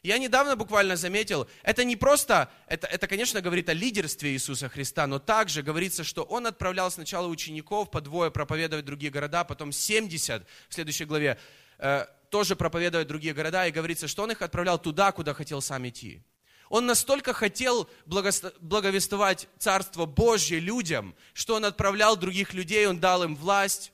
Я 0.04 0.20
недавно 0.20 0.56
буквально 0.56 0.96
заметил, 0.96 1.50
это 1.64 1.84
не 1.84 1.96
просто, 1.96 2.52
это, 2.68 2.86
это, 2.86 3.08
конечно, 3.08 3.42
говорит 3.42 3.68
о 3.68 3.74
лидерстве 3.74 4.34
Иисуса 4.34 4.70
Христа, 4.70 5.08
но 5.08 5.18
также 5.18 5.64
говорится, 5.64 6.04
что 6.04 6.22
Он 6.22 6.46
отправлял 6.46 6.92
сначала 6.92 7.26
учеников 7.26 7.90
по 7.90 8.00
двое 8.00 8.30
проповедовать 8.30 8.86
другие 8.86 9.12
города, 9.12 9.44
потом 9.44 9.72
70 9.72 10.46
в 10.70 10.74
следующей 10.76 11.06
главе 11.06 11.40
э, 11.80 12.06
тоже 12.30 12.56
проповедовать 12.56 13.08
другие 13.08 13.34
города, 13.34 13.68
и 13.68 13.72
говорится, 13.72 14.08
что 14.08 14.24
Он 14.24 14.32
их 14.32 14.42
отправлял 14.42 14.80
туда, 14.80 15.12
куда 15.12 15.34
хотел 15.34 15.62
сам 15.62 15.88
идти. 15.88 16.24
Он 16.70 16.86
настолько 16.86 17.34
хотел 17.34 17.90
благовествовать 18.06 19.48
Царство 19.58 20.06
Божье 20.06 20.60
людям, 20.60 21.16
что 21.34 21.56
Он 21.56 21.66
отправлял 21.66 22.18
других 22.18 22.54
людей, 22.54 22.88
Он 22.88 23.00
дал 23.00 23.24
им 23.24 23.36
власть, 23.36 23.94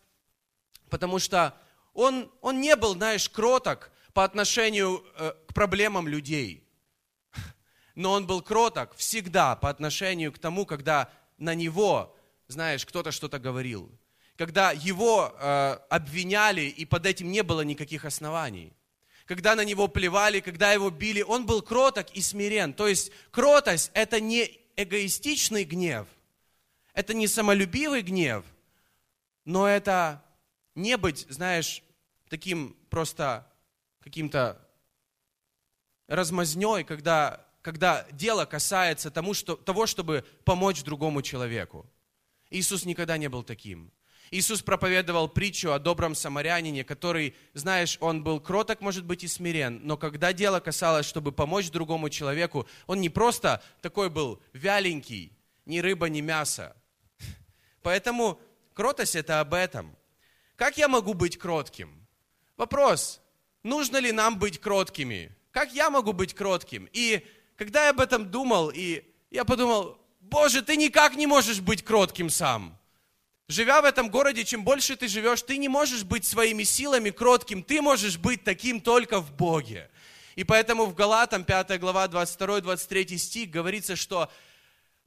потому 0.90 1.20
что 1.20 1.56
Он, 1.94 2.32
он 2.42 2.62
не 2.62 2.76
был, 2.76 2.94
знаешь, 2.94 3.30
кроток, 3.30 3.92
по 4.14 4.24
отношению 4.24 5.04
э, 5.16 5.34
к 5.48 5.54
проблемам 5.54 6.08
людей. 6.08 6.64
Но 7.96 8.12
он 8.12 8.26
был 8.26 8.42
кроток 8.42 8.96
всегда 8.96 9.56
по 9.56 9.70
отношению 9.70 10.32
к 10.32 10.40
тому, 10.40 10.66
когда 10.66 11.12
на 11.38 11.56
него, 11.56 12.16
знаешь, 12.48 12.86
кто-то 12.86 13.12
что-то 13.12 13.40
говорил. 13.40 13.92
Когда 14.44 14.74
его 14.74 15.34
э, 15.40 15.78
обвиняли, 15.90 16.64
и 16.64 16.84
под 16.84 17.06
этим 17.06 17.32
не 17.32 17.44
было 17.44 17.62
никаких 17.62 18.04
оснований. 18.04 18.74
Когда 19.26 19.56
на 19.56 19.64
него 19.64 19.88
плевали, 19.88 20.42
когда 20.42 20.74
его 20.74 20.90
били, 20.90 21.22
он 21.22 21.46
был 21.46 21.62
кроток 21.62 22.12
и 22.12 22.22
смирен. 22.22 22.74
То 22.74 22.90
есть 22.90 23.14
кротость– 23.32 23.90
это 23.94 24.20
не 24.20 24.60
эгоистичный 24.76 25.64
гнев, 25.64 26.08
это 26.94 27.14
не 27.14 27.28
самолюбивый 27.28 28.02
гнев, 28.02 28.44
но 29.46 29.66
это 29.66 30.22
не 30.76 30.98
быть, 30.98 31.26
знаешь, 31.30 31.82
таким 32.28 32.76
просто 32.90 33.48
каким-то 34.02 34.60
размазней, 36.08 36.84
когда, 36.84 37.48
когда 37.62 38.06
дело 38.12 38.44
касается 38.44 39.10
тому, 39.10 39.34
что, 39.36 39.56
того, 39.56 39.86
чтобы 39.86 40.26
помочь 40.44 40.84
другому 40.84 41.22
человеку. 41.22 41.90
Иисус 42.50 42.84
никогда 42.84 43.16
не 43.18 43.30
был 43.30 43.44
таким. 43.44 43.90
Иисус 44.32 44.62
проповедовал 44.62 45.28
притчу 45.28 45.72
о 45.72 45.80
добром 45.80 46.16
самарянине, 46.16 46.84
который, 46.84 47.36
знаешь, 47.54 47.98
он 48.00 48.24
был 48.24 48.40
кроток, 48.40 48.82
может 48.82 49.06
быть, 49.06 49.24
и 49.24 49.28
смирен, 49.28 49.82
но 49.84 49.98
когда 49.98 50.34
дело 50.34 50.60
касалось, 50.60 51.06
чтобы 51.06 51.32
помочь 51.32 51.70
другому 51.70 52.10
человеку, 52.10 52.68
он 52.88 53.02
не 53.02 53.10
просто 53.10 53.62
такой 53.82 54.10
был 54.10 54.42
вяленький, 54.54 55.32
ни 55.66 55.80
рыба, 55.80 56.10
ни 56.10 56.22
мясо. 56.22 56.76
Поэтому 57.82 58.40
кротость 58.74 59.16
это 59.16 59.40
об 59.40 59.54
этом. 59.54 59.96
Как 60.56 60.78
я 60.78 60.88
могу 60.88 61.14
быть 61.14 61.38
кротким? 61.38 62.08
Вопрос, 62.58 63.22
нужно 63.64 63.98
ли 63.98 64.12
нам 64.12 64.40
быть 64.40 64.60
кроткими? 64.60 65.36
Как 65.52 65.74
я 65.74 65.90
могу 65.90 66.14
быть 66.14 66.34
кротким? 66.34 66.90
И 66.94 67.26
когда 67.56 67.86
я 67.86 67.90
об 67.92 68.00
этом 68.00 68.30
думал, 68.32 68.72
и 68.74 69.04
я 69.30 69.46
подумал, 69.46 69.98
Боже, 70.22 70.62
ты 70.62 70.78
никак 70.78 71.16
не 71.16 71.28
можешь 71.28 71.60
быть 71.60 71.84
кротким 71.84 72.30
сам. 72.30 72.80
Живя 73.54 73.84
в 73.84 73.86
этом 73.86 74.10
городе, 74.10 74.44
чем 74.44 74.64
больше 74.64 74.96
ты 74.96 75.08
живешь, 75.08 75.44
ты 75.44 75.58
не 75.58 75.70
можешь 75.70 76.04
быть 76.04 76.26
своими 76.26 76.64
силами 76.64 77.12
кротким, 77.12 77.62
ты 77.62 77.84
можешь 77.84 78.18
быть 78.18 78.44
таким 78.44 78.82
только 78.82 79.20
в 79.20 79.32
Боге. 79.32 79.92
И 80.36 80.44
поэтому 80.44 80.88
в 80.88 80.96
Галатам 80.96 81.44
5 81.44 81.80
глава 81.80 82.08
22-23 82.08 83.16
стих 83.18 83.52
говорится, 83.52 83.96
что 83.96 84.32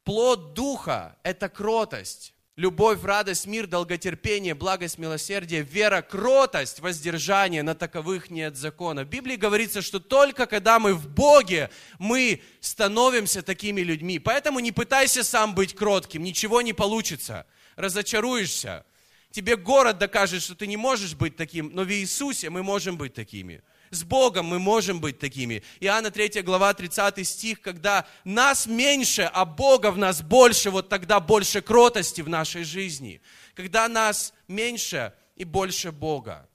плод 0.04 0.54
Духа– 0.54 1.16
это 1.24 1.48
кротость, 1.48 2.34
любовь, 2.54 3.02
радость, 3.02 3.46
мир, 3.46 3.66
долготерпение, 3.66 4.54
благость, 4.54 4.98
милосердие, 4.98 5.62
вера, 5.62 6.00
кротость, 6.00 6.78
воздержание, 6.78 7.64
на 7.64 7.74
таковых 7.74 8.30
нет 8.30 8.56
закона. 8.56 9.02
В 9.02 9.08
Библии 9.08 9.34
говорится, 9.34 9.82
что 9.82 9.98
только 9.98 10.46
когда 10.46 10.78
мы 10.78 10.94
в 10.94 11.08
Боге, 11.08 11.68
мы 11.98 12.40
становимся 12.60 13.42
такими 13.42 13.80
людьми. 13.80 14.20
Поэтому 14.20 14.60
не 14.60 14.70
пытайся 14.70 15.24
сам 15.24 15.52
быть 15.52 15.74
кротким, 15.74 16.22
ничего 16.22 16.62
не 16.62 16.74
получится, 16.74 17.44
разочаруешься. 17.76 18.84
Тебе 19.30 19.56
город 19.56 19.98
докажет, 19.98 20.42
что 20.42 20.54
ты 20.54 20.66
не 20.66 20.76
можешь 20.76 21.14
быть 21.14 21.36
таким, 21.36 21.70
но 21.74 21.82
в 21.82 21.92
Иисусе 21.92 22.48
мы 22.50 22.62
можем 22.62 22.96
быть 22.96 23.14
такими. 23.14 23.62
С 23.90 24.02
Богом 24.02 24.46
мы 24.46 24.58
можем 24.58 25.00
быть 25.00 25.18
такими. 25.18 25.62
Иоанна 25.78 26.10
3 26.10 26.42
глава 26.42 26.74
30 26.74 27.26
стих, 27.26 27.60
когда 27.60 28.06
нас 28.24 28.66
меньше, 28.66 29.30
а 29.32 29.44
Бога 29.44 29.90
в 29.90 29.98
нас 29.98 30.22
больше, 30.22 30.70
вот 30.70 30.88
тогда 30.88 31.20
больше 31.20 31.60
кротости 31.60 32.22
в 32.22 32.28
нашей 32.28 32.64
жизни. 32.64 33.20
Когда 33.54 33.88
нас 33.88 34.32
меньше 34.48 35.12
и 35.36 35.44
больше 35.44 35.92
Бога 35.92 36.48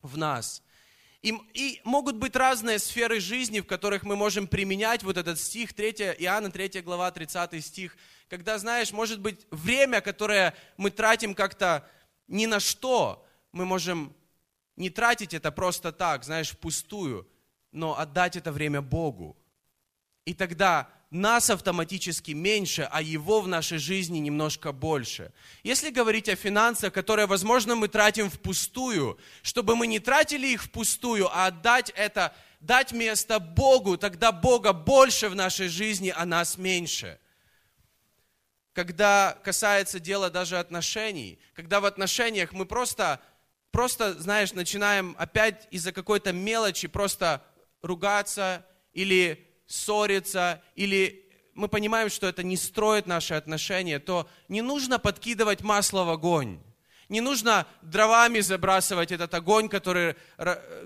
в 0.00 0.16
нас. 0.16 0.62
И, 1.26 1.34
и 1.54 1.80
могут 1.82 2.14
быть 2.14 2.36
разные 2.36 2.78
сферы 2.78 3.18
жизни, 3.18 3.58
в 3.58 3.66
которых 3.66 4.04
мы 4.04 4.14
можем 4.14 4.46
применять 4.46 5.02
вот 5.02 5.16
этот 5.16 5.40
стих, 5.40 5.74
3, 5.74 5.90
Иоанна 6.20 6.52
3 6.52 6.82
глава 6.82 7.10
30 7.10 7.64
стих, 7.64 7.96
когда, 8.28 8.58
знаешь, 8.58 8.92
может 8.92 9.18
быть 9.18 9.44
время, 9.50 10.00
которое 10.00 10.54
мы 10.76 10.92
тратим 10.92 11.34
как-то 11.34 11.84
ни 12.28 12.46
на 12.46 12.60
что, 12.60 13.26
мы 13.50 13.64
можем 13.64 14.14
не 14.76 14.88
тратить 14.88 15.34
это 15.34 15.50
просто 15.50 15.90
так, 15.90 16.22
знаешь, 16.22 16.50
впустую, 16.50 17.28
но 17.72 17.98
отдать 17.98 18.36
это 18.36 18.52
время 18.52 18.80
Богу. 18.80 19.36
И 20.26 20.32
тогда 20.32 20.88
нас 21.10 21.50
автоматически 21.50 22.32
меньше, 22.32 22.88
а 22.90 23.00
Его 23.00 23.40
в 23.40 23.48
нашей 23.48 23.78
жизни 23.78 24.18
немножко 24.18 24.72
больше. 24.72 25.32
Если 25.62 25.90
говорить 25.90 26.28
о 26.28 26.36
финансах, 26.36 26.92
которые, 26.92 27.26
возможно, 27.26 27.76
мы 27.76 27.88
тратим 27.88 28.28
впустую, 28.28 29.18
чтобы 29.42 29.76
мы 29.76 29.86
не 29.86 30.00
тратили 30.00 30.48
их 30.48 30.64
впустую, 30.64 31.28
а 31.32 31.46
отдать 31.46 31.90
это, 31.94 32.34
дать 32.60 32.92
место 32.92 33.38
Богу, 33.38 33.96
тогда 33.96 34.32
Бога 34.32 34.72
больше 34.72 35.28
в 35.28 35.34
нашей 35.34 35.68
жизни, 35.68 36.12
а 36.14 36.24
нас 36.26 36.58
меньше. 36.58 37.18
Когда 38.72 39.38
касается 39.44 40.00
дела 40.00 40.28
даже 40.28 40.58
отношений, 40.58 41.38
когда 41.54 41.80
в 41.80 41.84
отношениях 41.86 42.52
мы 42.52 42.66
просто 42.66 43.20
просто, 43.76 44.14
знаешь, 44.14 44.54
начинаем 44.54 45.14
опять 45.18 45.68
из-за 45.70 45.92
какой-то 45.92 46.32
мелочи 46.32 46.88
просто 46.88 47.44
ругаться 47.82 48.64
или 48.94 49.46
ссориться, 49.66 50.62
или 50.74 51.28
мы 51.54 51.68
понимаем, 51.68 52.10
что 52.10 52.26
это 52.26 52.42
не 52.42 52.56
строит 52.56 53.06
наши 53.06 53.34
отношения, 53.34 53.98
то 53.98 54.28
не 54.48 54.62
нужно 54.62 54.98
подкидывать 54.98 55.62
масло 55.62 56.04
в 56.04 56.10
огонь. 56.10 56.60
Не 57.08 57.20
нужно 57.20 57.68
дровами 57.82 58.40
забрасывать 58.40 59.12
этот 59.12 59.32
огонь, 59.32 59.68
который 59.68 60.16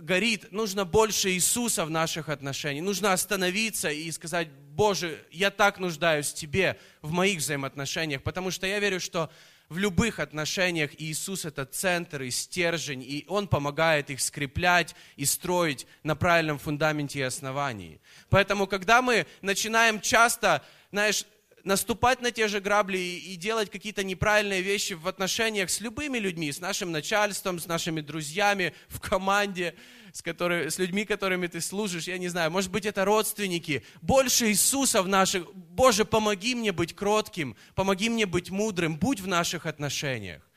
горит. 0.00 0.52
Нужно 0.52 0.84
больше 0.84 1.30
Иисуса 1.30 1.86
в 1.86 1.90
наших 1.90 2.28
отношениях. 2.28 2.84
Нужно 2.84 3.14
остановиться 3.14 3.88
и 3.88 4.10
сказать, 4.10 4.48
Боже, 4.50 5.24
я 5.30 5.50
так 5.50 5.78
нуждаюсь 5.78 6.30
в 6.30 6.34
Тебе, 6.34 6.78
в 7.00 7.10
моих 7.10 7.38
взаимоотношениях, 7.38 8.22
потому 8.22 8.50
что 8.50 8.66
я 8.66 8.78
верю, 8.80 9.00
что 9.00 9.30
в 9.70 9.78
любых 9.78 10.18
отношениях 10.18 10.90
Иисус 10.98 11.44
это 11.44 11.64
центр 11.64 12.22
и 12.22 12.30
стержень, 12.30 13.02
и 13.02 13.24
Он 13.28 13.46
помогает 13.46 14.10
их 14.10 14.20
скреплять 14.20 14.96
и 15.16 15.24
строить 15.24 15.86
на 16.02 16.16
правильном 16.16 16.58
фундаменте 16.58 17.20
и 17.20 17.22
основании. 17.22 18.00
Поэтому, 18.28 18.66
когда 18.66 19.00
мы 19.00 19.26
начинаем 19.42 20.00
часто, 20.00 20.64
знаешь, 20.90 21.24
наступать 21.64 22.20
на 22.20 22.30
те 22.30 22.48
же 22.48 22.60
грабли 22.60 22.98
и, 22.98 23.36
делать 23.36 23.70
какие-то 23.70 24.04
неправильные 24.04 24.62
вещи 24.62 24.94
в 24.94 25.06
отношениях 25.08 25.70
с 25.70 25.80
любыми 25.80 26.18
людьми, 26.18 26.50
с 26.52 26.60
нашим 26.60 26.92
начальством, 26.92 27.58
с 27.58 27.66
нашими 27.66 28.00
друзьями, 28.00 28.74
в 28.88 29.00
команде, 29.00 29.74
с, 30.12 30.22
которой, 30.22 30.70
с 30.70 30.78
людьми, 30.78 31.04
которыми 31.04 31.46
ты 31.46 31.60
служишь, 31.60 32.08
я 32.08 32.18
не 32.18 32.28
знаю, 32.28 32.50
может 32.50 32.70
быть, 32.70 32.86
это 32.86 33.04
родственники. 33.04 33.84
Больше 34.02 34.48
Иисуса 34.48 35.02
в 35.02 35.08
наших... 35.08 35.52
Боже, 35.54 36.04
помоги 36.04 36.54
мне 36.54 36.72
быть 36.72 36.94
кротким, 36.94 37.56
помоги 37.74 38.08
мне 38.08 38.26
быть 38.26 38.50
мудрым, 38.50 38.98
будь 38.98 39.20
в 39.20 39.26
наших 39.26 39.66
отношениях. 39.66 40.48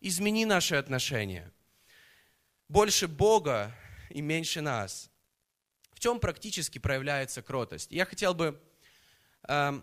Измени 0.00 0.44
наши 0.44 0.74
отношения. 0.74 1.52
Больше 2.68 3.06
Бога 3.06 3.74
и 4.10 4.20
меньше 4.20 4.60
нас. 4.60 5.10
В 5.92 6.00
чем 6.00 6.18
практически 6.18 6.78
проявляется 6.78 7.42
кротость? 7.42 7.92
Я 7.92 8.04
хотел 8.04 8.34
бы 8.34 8.60
э, 9.46 9.80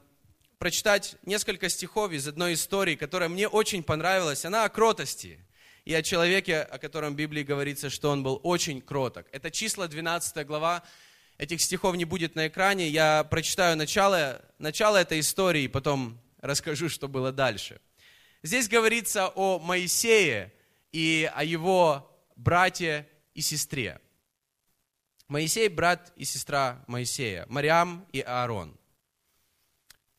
прочитать 0.59 1.15
несколько 1.25 1.69
стихов 1.69 2.11
из 2.11 2.27
одной 2.27 2.53
истории, 2.53 2.95
которая 2.95 3.29
мне 3.29 3.47
очень 3.47 3.81
понравилась. 3.81 4.43
Она 4.45 4.65
о 4.65 4.69
кротости 4.69 5.39
и 5.85 5.93
о 5.93 6.03
человеке, 6.03 6.61
о 6.61 6.77
котором 6.77 7.13
в 7.13 7.15
Библии 7.15 7.43
говорится, 7.43 7.89
что 7.89 8.11
он 8.11 8.23
был 8.23 8.39
очень 8.43 8.81
кроток. 8.81 9.25
Это 9.31 9.49
числа 9.49 9.87
12 9.87 10.45
глава. 10.45 10.83
Этих 11.37 11.61
стихов 11.61 11.95
не 11.95 12.03
будет 12.03 12.35
на 12.35 12.49
экране. 12.49 12.89
Я 12.89 13.23
прочитаю 13.23 13.77
начало, 13.77 14.41
начало 14.59 14.97
этой 14.97 15.21
истории, 15.21 15.63
и 15.63 15.67
потом 15.69 16.19
расскажу, 16.41 16.89
что 16.89 17.07
было 17.07 17.31
дальше. 17.31 17.79
Здесь 18.43 18.67
говорится 18.67 19.29
о 19.29 19.59
Моисее 19.59 20.53
и 20.91 21.31
о 21.33 21.45
его 21.45 22.21
брате 22.35 23.07
и 23.33 23.39
сестре. 23.39 24.01
Моисей– 25.29 25.67
брат 25.69 26.11
и 26.17 26.25
сестра 26.25 26.83
Моисея, 26.87 27.45
Мариам 27.47 28.05
и 28.11 28.19
Аарон. 28.19 28.78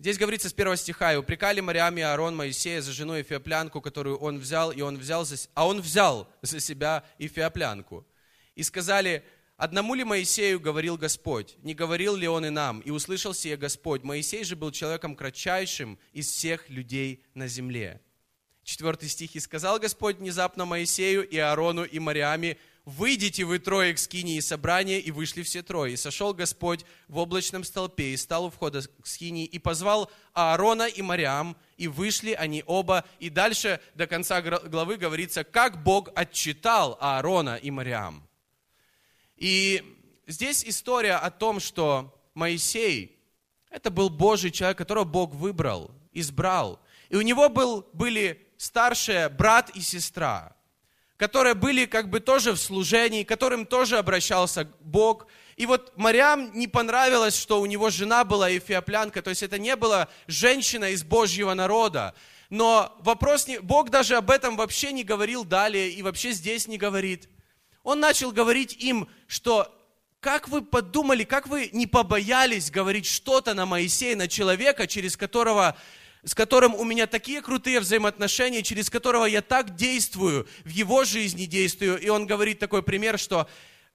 Здесь 0.01 0.17
говорится 0.17 0.49
с 0.49 0.55
первого 0.55 0.79
стиха, 0.79 1.13
«И 1.13 1.17
упрекали 1.17 1.61
Мариам 1.61 1.99
и 1.99 2.01
Аарон 2.01 2.35
Моисея 2.35 2.81
за 2.81 2.91
жену 2.91 3.21
Эфиоплянку, 3.21 3.83
которую 3.83 4.17
он 4.17 4.39
взял, 4.39 4.73
и 4.73 4.81
он 4.81 4.97
взял 4.97 5.27
за, 5.27 5.37
а 5.53 5.67
он 5.67 5.83
взял 5.83 6.27
за 6.41 6.59
себя 6.59 7.05
Эфиоплянку. 7.19 8.07
И 8.55 8.63
сказали, 8.63 9.23
одному 9.59 9.93
ли 9.93 10.05
Моисею 10.05 10.59
говорил 10.59 10.97
Господь, 10.97 11.59
не 11.59 11.75
говорил 11.75 12.17
ли 12.17 12.27
он 12.27 12.47
и 12.47 12.49
нам? 12.49 12.81
И 12.81 12.91
услышал 12.91 13.35
сие 13.35 13.59
Господь. 13.59 14.03
Моисей 14.03 14.43
же 14.43 14.57
был 14.57 14.71
человеком 14.71 15.15
кратчайшим 15.15 15.99
из 16.15 16.31
всех 16.31 16.71
людей 16.71 17.23
на 17.35 17.47
земле. 17.47 18.01
Четвертый 18.65 19.11
стих, 19.11 19.37
«И 19.37 19.41
сказал 19.41 19.79
Господь 19.79 20.17
внезапно 20.17 20.65
Моисею 20.65 21.29
и 21.29 21.37
Аарону 21.37 21.85
и 21.85 21.99
Мариаме, 21.99 22.57
«Выйдите 22.91 23.45
вы 23.45 23.61
трое 23.61 23.95
к 23.95 23.99
скинии 23.99 24.41
собрания», 24.41 24.99
и 24.99 25.13
вышли 25.13 25.43
все 25.43 25.63
трое. 25.63 25.95
И 25.95 25.97
сошел 25.97 26.35
Господь 26.35 26.85
в 27.07 27.19
облачном 27.19 27.63
столпе, 27.63 28.13
и 28.13 28.17
стал 28.17 28.47
у 28.47 28.51
входа 28.51 28.83
к 28.83 29.07
скинии, 29.07 29.45
и 29.45 29.61
позвал 29.61 30.11
Аарона 30.33 30.89
и 30.89 31.01
Мариам, 31.01 31.57
и 31.77 31.87
вышли 31.87 32.33
они 32.33 32.65
оба. 32.67 33.05
И 33.21 33.31
дальше 33.31 33.81
до 33.95 34.09
конца 34.09 34.43
главы 34.43 34.97
говорится, 34.97 35.45
как 35.45 35.85
Бог 35.85 36.09
отчитал 36.17 36.99
Аарона 37.01 37.57
и 37.63 37.71
Мариам. 37.71 38.29
И 39.37 39.85
здесь 40.27 40.65
история 40.65 41.15
о 41.15 41.31
том, 41.31 41.61
что 41.61 42.13
Моисей, 42.35 43.21
это 43.71 43.93
был 43.93 44.11
Божий 44.11 44.51
человек, 44.51 44.79
которого 44.79 45.05
Бог 45.05 45.33
выбрал, 45.33 45.93
избрал. 46.13 46.81
И 47.09 47.15
у 47.15 47.23
него 47.23 47.49
был, 47.49 47.87
были 47.93 48.45
старшие 48.57 49.29
брат 49.29 49.71
и 49.77 49.81
сестра– 49.81 50.57
которые 51.21 51.53
были 51.53 51.85
как 51.85 52.09
бы 52.09 52.19
тоже 52.19 52.53
в 52.53 52.57
служении, 52.57 53.25
которым 53.25 53.67
тоже 53.67 53.99
обращался 53.99 54.67
Бог. 54.81 55.27
И 55.57 55.67
вот 55.67 55.93
Мариам 55.97 56.51
не 56.59 56.67
понравилось, 56.67 57.37
что 57.37 57.61
у 57.61 57.67
него 57.67 57.91
жена 57.91 58.25
была 58.25 58.57
эфиоплянка, 58.57 59.21
то 59.21 59.29
есть 59.29 59.43
это 59.43 59.59
не 59.59 59.77
была 59.77 60.09
женщина 60.29 60.93
из 60.93 61.05
Божьего 61.05 61.53
народа. 61.53 62.15
Но 62.49 62.97
вопрос, 63.01 63.47
не, 63.47 63.59
Бог 63.59 63.91
даже 63.91 64.17
об 64.17 64.31
этом 64.31 64.57
вообще 64.57 64.93
не 64.93 65.05
говорил 65.05 65.45
далее 65.45 65.91
и 65.91 66.01
вообще 66.01 66.33
здесь 66.33 66.67
не 66.67 66.79
говорит. 66.79 67.29
Он 67.83 68.01
начал 68.01 68.33
говорить 68.33 68.73
им, 68.83 69.07
что 69.27 69.71
как 70.21 70.49
вы 70.49 70.63
подумали, 70.63 71.25
как 71.25 71.49
вы 71.49 71.69
не 71.75 71.87
побоялись 71.87 72.71
говорить 72.71 73.05
что-то 73.05 73.53
на 73.53 73.67
Моисея, 73.67 74.17
на 74.17 74.27
человека, 74.27 74.87
через 74.87 75.19
которого 75.19 75.77
с 76.25 76.35
которым 76.35 76.75
у 76.75 76.85
меня 76.85 77.07
такие 77.07 77.41
крутые 77.41 77.81
взаимоотношения, 77.81 78.63
через 78.63 78.91
которого 78.91 79.25
я 79.25 79.43
так 79.43 79.75
действую, 79.77 80.47
в 80.65 80.69
его 80.69 81.05
жизни 81.05 81.47
действую. 81.47 81.99
И 82.01 82.09
он 82.09 82.27
говорит 82.27 82.59
такой 82.59 82.83
пример, 82.83 83.19
что 83.19 83.49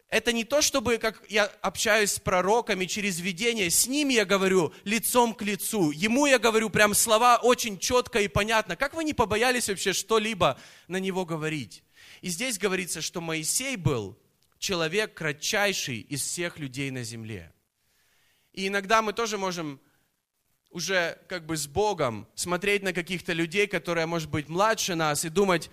это 0.09 0.31
не 0.31 0.43
то, 0.43 0.61
чтобы 0.61 0.97
как 0.97 1.23
я 1.29 1.45
общаюсь 1.61 2.13
с 2.13 2.19
пророками 2.19 2.85
через 2.85 3.19
видение, 3.19 3.69
с 3.69 3.87
ними 3.87 4.13
я 4.13 4.25
говорю 4.25 4.73
лицом 4.83 5.33
к 5.33 5.41
лицу, 5.41 5.91
ему 5.91 6.25
я 6.25 6.39
говорю 6.39 6.69
прям 6.69 6.93
слова 6.93 7.37
очень 7.37 7.79
четко 7.79 8.21
и 8.21 8.27
понятно. 8.27 8.75
Как 8.75 8.93
вы 8.93 9.03
не 9.03 9.13
побоялись 9.13 9.67
вообще 9.67 9.93
что-либо 9.93 10.59
на 10.87 10.97
него 10.97 11.25
говорить? 11.25 11.83
И 12.21 12.29
здесь 12.29 12.57
говорится, 12.57 13.01
что 13.01 13.19
Моисей 13.19 13.75
был 13.75 14.17
человек 14.57 15.13
кратчайший 15.13 15.99
из 15.99 16.21
всех 16.21 16.59
людей 16.59 16.91
на 16.91 17.03
земле. 17.03 17.51
И 18.53 18.67
иногда 18.67 19.01
мы 19.01 19.11
тоже 19.11 19.37
можем 19.37 19.81
уже 20.75 21.17
как 21.29 21.45
бы 21.45 21.55
с 21.55 21.67
Богом, 21.67 22.27
смотреть 22.35 22.83
на 22.83 22.91
каких-то 22.91 23.31
людей, 23.31 23.65
которые, 23.65 24.07
может 24.07 24.29
быть, 24.29 24.49
младше 24.49 24.95
нас, 24.95 25.23
и 25.23 25.29
думать, 25.29 25.71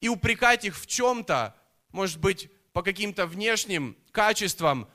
и 0.00 0.08
упрекать 0.08 0.64
их 0.64 0.78
в 0.78 0.86
чем-то, 0.86 1.56
может 1.90 2.20
быть, 2.20 2.48
по 2.72 2.84
каким-то 2.84 3.26
внешним 3.26 3.96
качествам. 4.12 4.88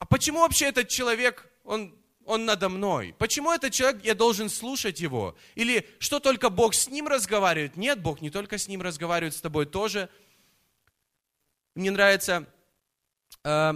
А 0.00 0.06
почему 0.06 0.40
вообще 0.40 0.66
этот 0.66 0.88
человек, 0.88 1.48
он, 1.62 1.94
он 2.24 2.44
надо 2.44 2.68
мной? 2.68 3.14
Почему 3.16 3.52
этот 3.52 3.72
человек, 3.72 4.04
я 4.04 4.16
должен 4.16 4.50
слушать 4.50 4.98
его? 4.98 5.36
Или 5.54 5.88
что 6.00 6.18
только 6.18 6.50
Бог 6.50 6.74
с 6.74 6.88
ним 6.88 7.06
разговаривает? 7.06 7.76
Нет, 7.76 8.02
Бог 8.02 8.20
не 8.20 8.30
только 8.30 8.58
с 8.58 8.66
ним 8.66 8.82
разговаривает, 8.82 9.36
с 9.36 9.40
тобой 9.40 9.66
тоже. 9.66 10.08
Мне 11.76 11.92
нравится 11.92 12.44
э, 13.44 13.72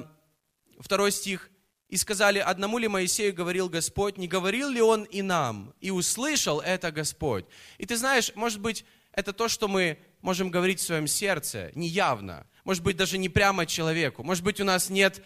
второй 0.81 1.13
стих. 1.13 1.51
И 1.95 1.97
сказали, 1.97 2.41
одному 2.41 2.79
ли 2.79 2.89
Моисею 2.89 3.33
говорил 3.33 3.69
Господь, 3.69 4.19
не 4.19 4.27
говорил 4.27 4.69
ли 4.69 4.83
он 4.83 5.05
и 5.05 5.23
нам? 5.23 5.73
И 5.81 5.93
услышал 5.93 6.59
это 6.59 6.91
Господь. 6.91 7.45
И 7.79 7.87
ты 7.87 7.97
знаешь, 7.97 8.33
может 8.35 8.59
быть, 8.59 8.85
это 9.13 9.33
то, 9.33 9.47
что 9.47 9.69
мы 9.69 10.01
можем 10.21 10.51
говорить 10.51 10.81
в 10.81 10.83
своем 10.83 11.07
сердце, 11.07 11.71
неявно. 11.77 12.49
Может 12.65 12.83
быть, 12.83 12.97
даже 12.97 13.17
не 13.17 13.29
прямо 13.29 13.65
человеку. 13.65 14.25
Может 14.25 14.43
быть, 14.43 14.61
у 14.61 14.65
нас 14.65 14.91
нет, 14.91 15.23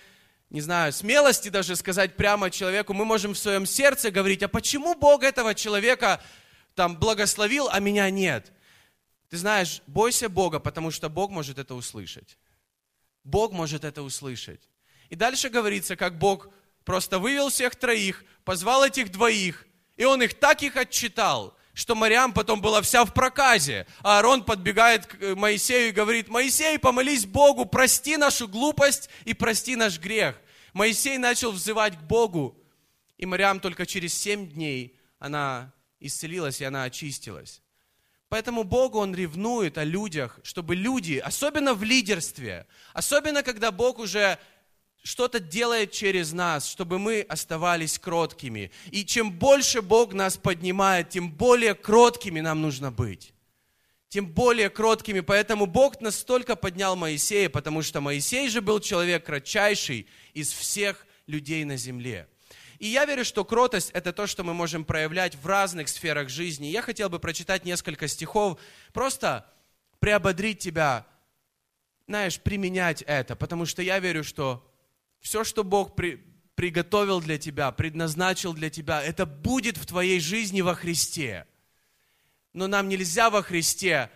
не 0.50 0.60
знаю, 0.60 0.92
смелости 0.92 1.48
даже 1.48 1.74
сказать 1.74 2.16
прямо 2.16 2.50
человеку. 2.50 2.92
Мы 2.92 3.06
можем 3.06 3.32
в 3.32 3.38
своем 3.38 3.64
сердце 3.64 4.10
говорить, 4.10 4.42
а 4.42 4.48
почему 4.48 4.94
Бог 4.94 5.22
этого 5.22 5.54
человека 5.54 6.22
там 6.74 6.98
благословил, 6.98 7.70
а 7.70 7.80
меня 7.80 8.10
нет? 8.10 8.52
Ты 9.30 9.38
знаешь, 9.38 9.80
бойся 9.86 10.28
Бога, 10.28 10.58
потому 10.58 10.90
что 10.90 11.08
Бог 11.08 11.30
может 11.30 11.58
это 11.58 11.74
услышать. 11.74 12.36
Бог 13.24 13.52
может 13.52 13.84
это 13.84 14.02
услышать. 14.02 14.68
И 15.08 15.16
дальше 15.16 15.48
говорится, 15.48 15.96
как 15.96 16.18
Бог 16.18 16.50
просто 16.88 17.18
вывел 17.18 17.50
всех 17.50 17.76
троих, 17.76 18.24
позвал 18.44 18.82
этих 18.82 19.12
двоих, 19.12 19.66
и 19.98 20.04
он 20.04 20.22
их 20.22 20.32
так 20.32 20.62
их 20.62 20.74
отчитал, 20.74 21.54
что 21.74 21.94
Мариам 21.94 22.32
потом 22.32 22.62
была 22.62 22.80
вся 22.80 23.04
в 23.04 23.12
проказе. 23.12 23.86
А 24.00 24.16
Аарон 24.16 24.42
подбегает 24.42 25.04
к 25.04 25.22
э, 25.22 25.34
Моисею 25.34 25.90
и 25.90 25.92
говорит, 25.92 26.28
Моисей, 26.28 26.78
помолись 26.78 27.26
Богу, 27.26 27.66
прости 27.66 28.16
нашу 28.16 28.48
глупость 28.48 29.10
и 29.26 29.34
прости 29.34 29.76
наш 29.76 29.98
грех. 29.98 30.40
Моисей 30.72 31.18
начал 31.18 31.52
взывать 31.52 31.94
к 31.94 32.00
Богу, 32.04 32.58
и 33.18 33.26
Мариам 33.26 33.60
только 33.60 33.84
через 33.84 34.14
семь 34.14 34.48
дней 34.48 34.98
она 35.18 35.74
исцелилась 36.00 36.62
и 36.62 36.64
она 36.64 36.84
очистилась. 36.84 37.60
Поэтому 38.30 38.64
Богу 38.64 38.98
Он 38.98 39.14
ревнует 39.14 39.76
о 39.76 39.84
людях, 39.84 40.40
чтобы 40.42 40.74
люди, 40.74 41.18
особенно 41.18 41.74
в 41.74 41.82
лидерстве, 41.82 42.66
особенно 42.94 43.42
когда 43.42 43.72
Бог 43.72 43.98
уже 43.98 44.38
что-то 45.02 45.40
делает 45.40 45.92
через 45.92 46.32
нас, 46.32 46.68
чтобы 46.68 46.98
мы 46.98 47.22
оставались 47.22 47.98
кроткими. 47.98 48.70
И 48.90 49.04
чем 49.04 49.32
больше 49.32 49.82
Бог 49.82 50.12
нас 50.12 50.36
поднимает, 50.36 51.10
тем 51.10 51.30
более 51.30 51.74
кроткими 51.74 52.40
нам 52.40 52.60
нужно 52.62 52.90
быть. 52.90 53.32
Тем 54.08 54.26
более 54.26 54.70
кроткими. 54.70 55.20
Поэтому 55.20 55.66
Бог 55.66 56.00
настолько 56.00 56.56
поднял 56.56 56.96
Моисея, 56.96 57.48
потому 57.48 57.82
что 57.82 58.00
Моисей 58.00 58.48
же 58.48 58.60
был 58.60 58.80
человек 58.80 59.26
кратчайший 59.26 60.06
из 60.34 60.52
всех 60.52 61.06
людей 61.26 61.64
на 61.64 61.76
земле. 61.76 62.26
И 62.78 62.86
я 62.86 63.04
верю, 63.04 63.24
что 63.24 63.44
кротость– 63.44 63.90
это 63.92 64.12
то, 64.12 64.26
что 64.26 64.44
мы 64.44 64.54
можем 64.54 64.84
проявлять 64.84 65.34
в 65.34 65.46
разных 65.46 65.88
сферах 65.88 66.28
жизни. 66.28 66.66
Я 66.66 66.80
хотел 66.80 67.08
бы 67.08 67.18
прочитать 67.18 67.64
несколько 67.64 68.06
стихов, 68.06 68.58
просто 68.92 69.46
приободрить 69.98 70.60
тебя, 70.60 71.06
знаешь, 72.06 72.40
применять 72.40 73.02
это, 73.02 73.34
потому 73.34 73.66
что 73.66 73.82
я 73.82 73.98
верю, 73.98 74.22
что 74.22 74.64
все, 75.20 75.44
что 75.44 75.64
Бог 75.64 75.94
при, 75.94 76.16
приготовил 76.54 77.20
для 77.20 77.38
тебя, 77.38 77.70
предназначил 77.72 78.52
для 78.52 78.70
тебя, 78.70 79.02
это 79.02 79.26
будет 79.26 79.76
в 79.76 79.86
твоей 79.86 80.20
жизни 80.20 80.60
во 80.60 80.74
Христе. 80.74 81.46
Но 82.52 82.66
нам 82.66 82.88
нельзя 82.88 83.30
во 83.30 83.42
Христе 83.42 84.10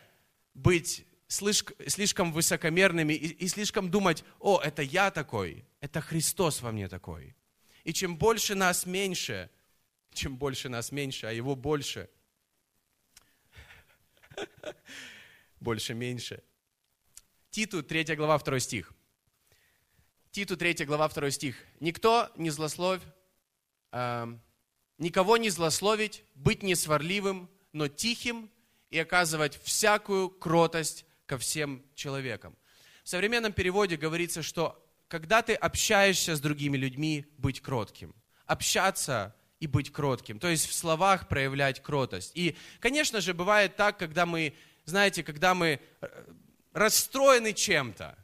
быть 0.55 1.07
слишком 1.29 2.33
высокомерными 2.33 3.15
и, 3.15 3.49
слишком 3.49 3.91
думать, 3.91 4.25
о, 4.39 4.61
это 4.61 4.83
я 4.83 5.11
такой, 5.11 5.65
это 5.81 6.01
Христос 6.01 6.61
во 6.61 6.73
мне 6.73 6.89
такой. 6.89 7.35
И 7.85 7.93
чем 7.93 8.17
больше 8.17 8.55
нас 8.55 8.87
меньше, 8.87 9.51
чем 10.13 10.37
больше 10.37 10.69
нас 10.69 10.93
меньше, 10.93 11.27
а 11.27 11.33
его 11.33 11.57
больше, 11.57 12.11
больше 15.61 15.95
меньше. 15.95 16.43
Титу, 17.51 17.83
3 17.83 18.17
глава, 18.17 18.39
2 18.39 18.61
стих. 18.61 18.93
Титу 20.33 20.57
3 20.57 20.87
глава, 20.87 21.11
2 21.11 21.31
стих. 21.31 21.57
«Никто 21.79 22.31
не 22.37 22.49
злословь, 22.49 23.03
э, 23.93 24.27
никого 24.97 25.37
не 25.37 25.51
злословить, 25.51 26.25
быть 26.35 26.63
не 26.63 26.75
сварливым, 26.75 27.51
но 27.75 27.87
тихим 27.89 28.51
и 28.89 28.99
оказывать 28.99 29.63
всякую 29.63 30.31
кротость 30.31 31.05
ко 31.27 31.37
всем 31.37 31.83
человекам». 31.95 32.57
В 33.05 33.11
современном 33.11 33.53
переводе 33.53 33.99
говорится, 33.99 34.43
что 34.43 34.83
когда 35.07 35.43
ты 35.43 35.53
общаешься 35.53 36.35
с 36.35 36.41
другими 36.41 36.79
людьми, 36.79 37.27
быть 37.37 37.61
кротким. 37.61 38.15
Общаться 38.47 39.37
и 39.61 39.67
быть 39.67 39.93
кротким. 39.93 40.39
То 40.39 40.49
есть 40.49 40.67
в 40.67 40.73
словах 40.73 41.29
проявлять 41.29 41.83
кротость. 41.83 42.33
И, 42.35 42.57
конечно 42.81 43.21
же, 43.21 43.35
бывает 43.35 43.77
так, 43.77 43.99
когда 43.99 44.25
мы, 44.25 44.55
знаете, 44.87 45.23
когда 45.23 45.55
мы 45.55 45.79
э, 46.01 46.25
расстроены 46.73 47.53
чем-то. 47.53 48.17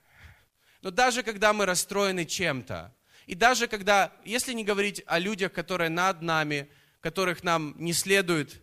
Но 0.83 0.91
даже 0.91 1.23
когда 1.23 1.53
мы 1.53 1.67
расстроены 1.67 2.25
чем-то, 2.25 2.95
и 3.27 3.35
даже 3.35 3.67
когда, 3.67 4.13
если 4.25 4.53
не 4.53 4.65
говорить 4.65 5.03
о 5.07 5.19
людях, 5.19 5.53
которые 5.53 5.91
над 5.91 6.23
нами, 6.23 6.71
которых 7.01 7.43
нам 7.43 7.75
не 7.79 7.93
следует, 7.93 8.63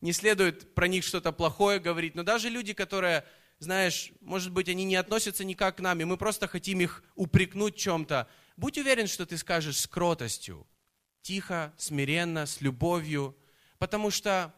не 0.00 0.12
следует 0.12 0.74
про 0.74 0.86
них 0.86 1.04
что-то 1.04 1.32
плохое 1.32 1.78
говорить, 1.78 2.14
но 2.14 2.22
даже 2.22 2.50
люди, 2.50 2.74
которые 2.74 3.24
знаешь, 3.58 4.12
может 4.20 4.52
быть, 4.52 4.68
они 4.68 4.84
не 4.84 4.96
относятся 4.96 5.44
никак 5.44 5.76
к 5.76 5.80
нам, 5.80 6.00
и 6.00 6.04
мы 6.04 6.16
просто 6.16 6.46
хотим 6.46 6.80
их 6.80 7.02
упрекнуть 7.14 7.76
чем-то. 7.76 8.28
Будь 8.56 8.78
уверен, 8.78 9.06
что 9.06 9.26
ты 9.26 9.38
скажешь 9.38 9.78
с 9.78 9.86
кротостью, 9.86 10.66
тихо, 11.22 11.72
смиренно, 11.76 12.46
с 12.46 12.60
любовью, 12.60 13.36
потому 13.78 14.10
что, 14.10 14.54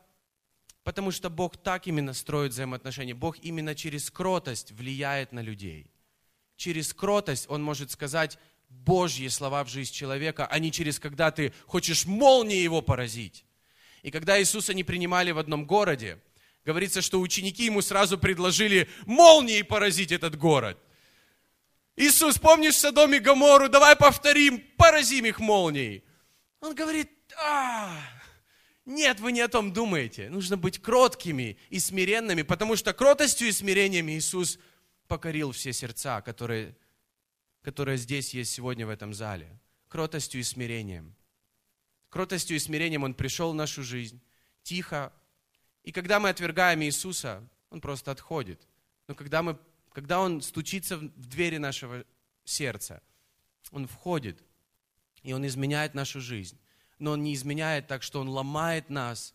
потому 0.82 1.10
что 1.10 1.30
Бог 1.30 1.56
так 1.56 1.86
именно 1.86 2.12
строит 2.12 2.52
взаимоотношения. 2.52 3.14
Бог 3.14 3.38
именно 3.38 3.74
через 3.74 4.10
кротость 4.10 4.72
влияет 4.72 5.32
на 5.32 5.40
людей. 5.40 5.90
Через 6.56 6.92
кротость 6.92 7.46
Он 7.48 7.62
может 7.62 7.90
сказать 7.90 8.38
Божьи 8.68 9.28
слова 9.28 9.64
в 9.64 9.68
жизнь 9.68 9.92
человека, 9.92 10.46
а 10.46 10.58
не 10.58 10.72
через 10.72 10.98
когда 10.98 11.30
ты 11.30 11.52
хочешь 11.66 12.06
молнией 12.06 12.62
его 12.62 12.82
поразить. 12.82 13.44
И 14.02 14.10
когда 14.10 14.40
Иисуса 14.40 14.74
не 14.74 14.84
принимали 14.84 15.30
в 15.30 15.38
одном 15.38 15.66
городе, 15.66 16.18
Говорится, 16.66 17.00
что 17.00 17.20
ученики 17.20 17.66
ему 17.66 17.80
сразу 17.80 18.18
предложили 18.18 18.88
молнией 19.06 19.62
поразить 19.62 20.10
этот 20.10 20.36
город. 20.36 20.76
Иисус, 21.94 22.40
помнишь 22.40 22.76
Содом 22.76 23.14
и 23.14 23.20
Гомору? 23.20 23.68
Давай 23.68 23.94
повторим, 23.94 24.60
поразим 24.76 25.26
их 25.26 25.38
молнией. 25.38 26.02
Он 26.60 26.74
говорит, 26.74 27.08
а, 27.40 27.96
нет, 28.84 29.20
вы 29.20 29.30
не 29.30 29.42
о 29.42 29.48
том 29.48 29.72
думаете. 29.72 30.28
Нужно 30.28 30.56
быть 30.56 30.82
кроткими 30.82 31.56
и 31.70 31.78
смиренными, 31.78 32.42
потому 32.42 32.74
что 32.74 32.92
кротостью 32.92 33.46
и 33.46 33.52
смирением 33.52 34.10
Иисус 34.10 34.58
покорил 35.08 35.52
все 35.52 35.72
сердца, 35.72 36.20
которые, 36.20 36.76
которые 37.62 37.98
здесь 37.98 38.34
есть 38.34 38.52
сегодня 38.52 38.86
в 38.86 38.90
этом 38.90 39.14
зале. 39.14 39.58
Кротостью 39.88 40.40
и 40.40 40.44
смирением. 40.44 41.14
Кротостью 42.08 42.56
и 42.56 42.60
смирением 42.60 43.04
Он 43.04 43.14
пришел 43.14 43.52
в 43.52 43.54
нашу 43.54 43.82
жизнь, 43.82 44.20
тихо, 44.62 45.12
и 45.86 45.92
когда 45.92 46.18
мы 46.18 46.28
отвергаем 46.30 46.82
Иисуса, 46.82 47.48
Он 47.70 47.80
просто 47.80 48.10
отходит. 48.10 48.66
Но 49.06 49.14
когда, 49.14 49.42
мы, 49.42 49.56
когда 49.92 50.20
Он 50.20 50.42
стучится 50.42 50.98
в 50.98 51.26
двери 51.26 51.58
нашего 51.58 52.04
сердца, 52.44 53.00
Он 53.70 53.86
входит, 53.86 54.42
и 55.22 55.32
Он 55.32 55.46
изменяет 55.46 55.94
нашу 55.94 56.20
жизнь. 56.20 56.58
Но 56.98 57.12
Он 57.12 57.22
не 57.22 57.34
изменяет 57.34 57.86
так, 57.86 58.02
что 58.02 58.20
Он 58.20 58.28
ломает 58.28 58.90
нас. 58.90 59.32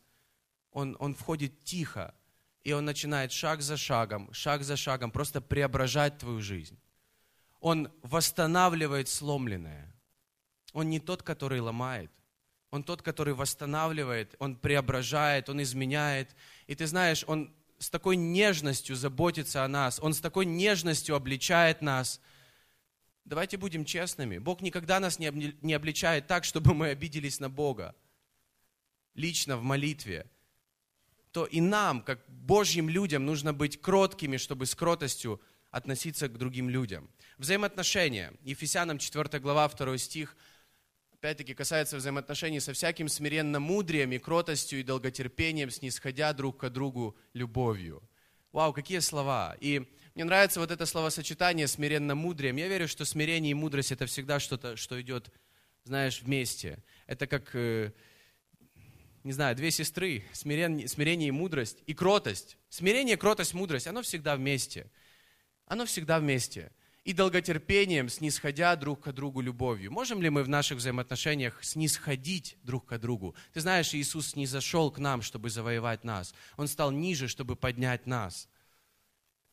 Он, 0.71 0.95
он 0.99 1.15
входит 1.15 1.63
тихо, 1.63 2.13
и 2.63 2.73
Он 2.73 2.85
начинает 2.85 3.31
шаг 3.31 3.61
за 3.61 3.77
шагом, 3.77 4.31
шаг 4.33 4.63
за 4.63 4.75
шагом 4.75 5.11
просто 5.11 5.41
преображать 5.41 6.17
твою 6.17 6.41
жизнь. 6.41 6.79
Он 7.59 7.91
восстанавливает 8.01 9.07
сломленное. 9.07 9.93
Он 10.73 10.89
не 10.89 10.99
тот, 10.99 11.23
который 11.23 11.59
ломает. 11.59 12.11
Он 12.71 12.83
тот, 12.83 13.01
который 13.01 13.33
восстанавливает, 13.33 14.35
Он 14.39 14.55
преображает, 14.55 15.49
Он 15.49 15.61
изменяет. 15.61 16.35
И 16.67 16.75
ты 16.75 16.87
знаешь, 16.87 17.25
Он 17.27 17.53
с 17.79 17.89
такой 17.89 18.15
нежностью 18.15 18.95
заботится 18.95 19.65
о 19.65 19.67
нас, 19.67 19.99
Он 19.99 20.13
с 20.13 20.21
такой 20.21 20.45
нежностью 20.45 21.15
обличает 21.15 21.81
нас. 21.81 22.21
Давайте 23.25 23.57
будем 23.57 23.85
честными. 23.85 24.37
Бог 24.37 24.61
никогда 24.61 24.99
нас 24.99 25.19
не 25.19 25.73
обличает 25.73 26.27
так, 26.27 26.45
чтобы 26.45 26.73
мы 26.73 26.89
обиделись 26.89 27.39
на 27.39 27.49
Бога. 27.49 27.95
Лично 29.13 29.57
в 29.57 29.63
молитве. 29.63 30.30
То 31.31 31.45
и 31.45 31.61
нам, 31.61 32.01
как 32.01 32.19
Божьим 32.27 32.89
людям, 32.89 33.25
нужно 33.25 33.53
быть 33.53 33.81
кроткими, 33.81 34.37
чтобы 34.37 34.65
с 34.65 34.75
кротостью 34.75 35.41
относиться 35.69 36.27
к 36.27 36.37
другим 36.37 36.69
людям. 36.69 37.09
Взаимоотношения. 37.37 38.33
Ефесянам 38.43 38.97
4 38.97 39.39
глава, 39.39 39.67
2 39.69 39.97
стих– 39.97 40.35
опять-таки 41.21 41.53
касается 41.53 41.97
взаимоотношений 41.97 42.59
со 42.59 42.73
всяким 42.73 43.07
смиренным 43.07 43.61
мудрием 43.61 44.11
и 44.11 44.17
кротостью 44.17 44.79
и 44.79 44.83
долготерпением, 44.83 45.69
снисходя 45.69 46.33
друг 46.33 46.57
к 46.57 46.69
другу 46.69 47.15
любовью. 47.33 48.01
Вау, 48.51 48.73
какие 48.73 48.97
слова! 48.97 49.55
И 49.59 49.87
мне 50.15 50.23
нравится 50.23 50.59
вот 50.59 50.71
это 50.71 50.87
словосочетание 50.87 51.67
смиренно 51.67 52.15
мудрием. 52.15 52.55
Я 52.55 52.67
верю, 52.67 52.87
что 52.87 53.05
смирение 53.05 53.51
и 53.51 53.53
мудрость 53.53 53.91
это 53.91 54.07
всегда 54.07 54.39
что-то, 54.39 54.75
что 54.75 54.99
идет, 54.99 55.29
знаешь, 55.83 56.23
вместе. 56.23 56.83
Это 57.05 57.27
как, 57.27 57.53
э, 57.53 57.91
не 59.23 59.31
знаю, 59.31 59.55
две 59.55 59.71
сестры, 59.71 60.23
смирение, 60.33 60.87
смирение 60.87 61.29
и 61.29 61.31
мудрость, 61.31 61.83
и 61.85 61.93
кротость. 61.93 62.57
Смирение, 62.69 63.17
кротость, 63.17 63.53
мудрость, 63.53 63.87
оно 63.87 64.01
всегда 64.01 64.35
вместе. 64.35 64.91
Оно 65.67 65.85
всегда 65.85 66.19
вместе 66.19 66.71
и 67.03 67.13
долготерпением, 67.13 68.09
снисходя 68.09 68.75
друг 68.75 69.01
к 69.01 69.11
другу 69.11 69.41
любовью. 69.41 69.91
Можем 69.91 70.21
ли 70.21 70.29
мы 70.29 70.43
в 70.43 70.49
наших 70.49 70.77
взаимоотношениях 70.77 71.63
снисходить 71.63 72.57
друг 72.63 72.85
к 72.85 72.97
другу? 72.99 73.35
Ты 73.53 73.61
знаешь, 73.61 73.93
Иисус 73.93 74.35
не 74.35 74.45
зашел 74.45 74.91
к 74.91 74.99
нам, 74.99 75.21
чтобы 75.21 75.49
завоевать 75.49 76.03
нас. 76.03 76.33
Он 76.57 76.67
стал 76.67 76.91
ниже, 76.91 77.27
чтобы 77.27 77.55
поднять 77.55 78.05
нас. 78.05 78.47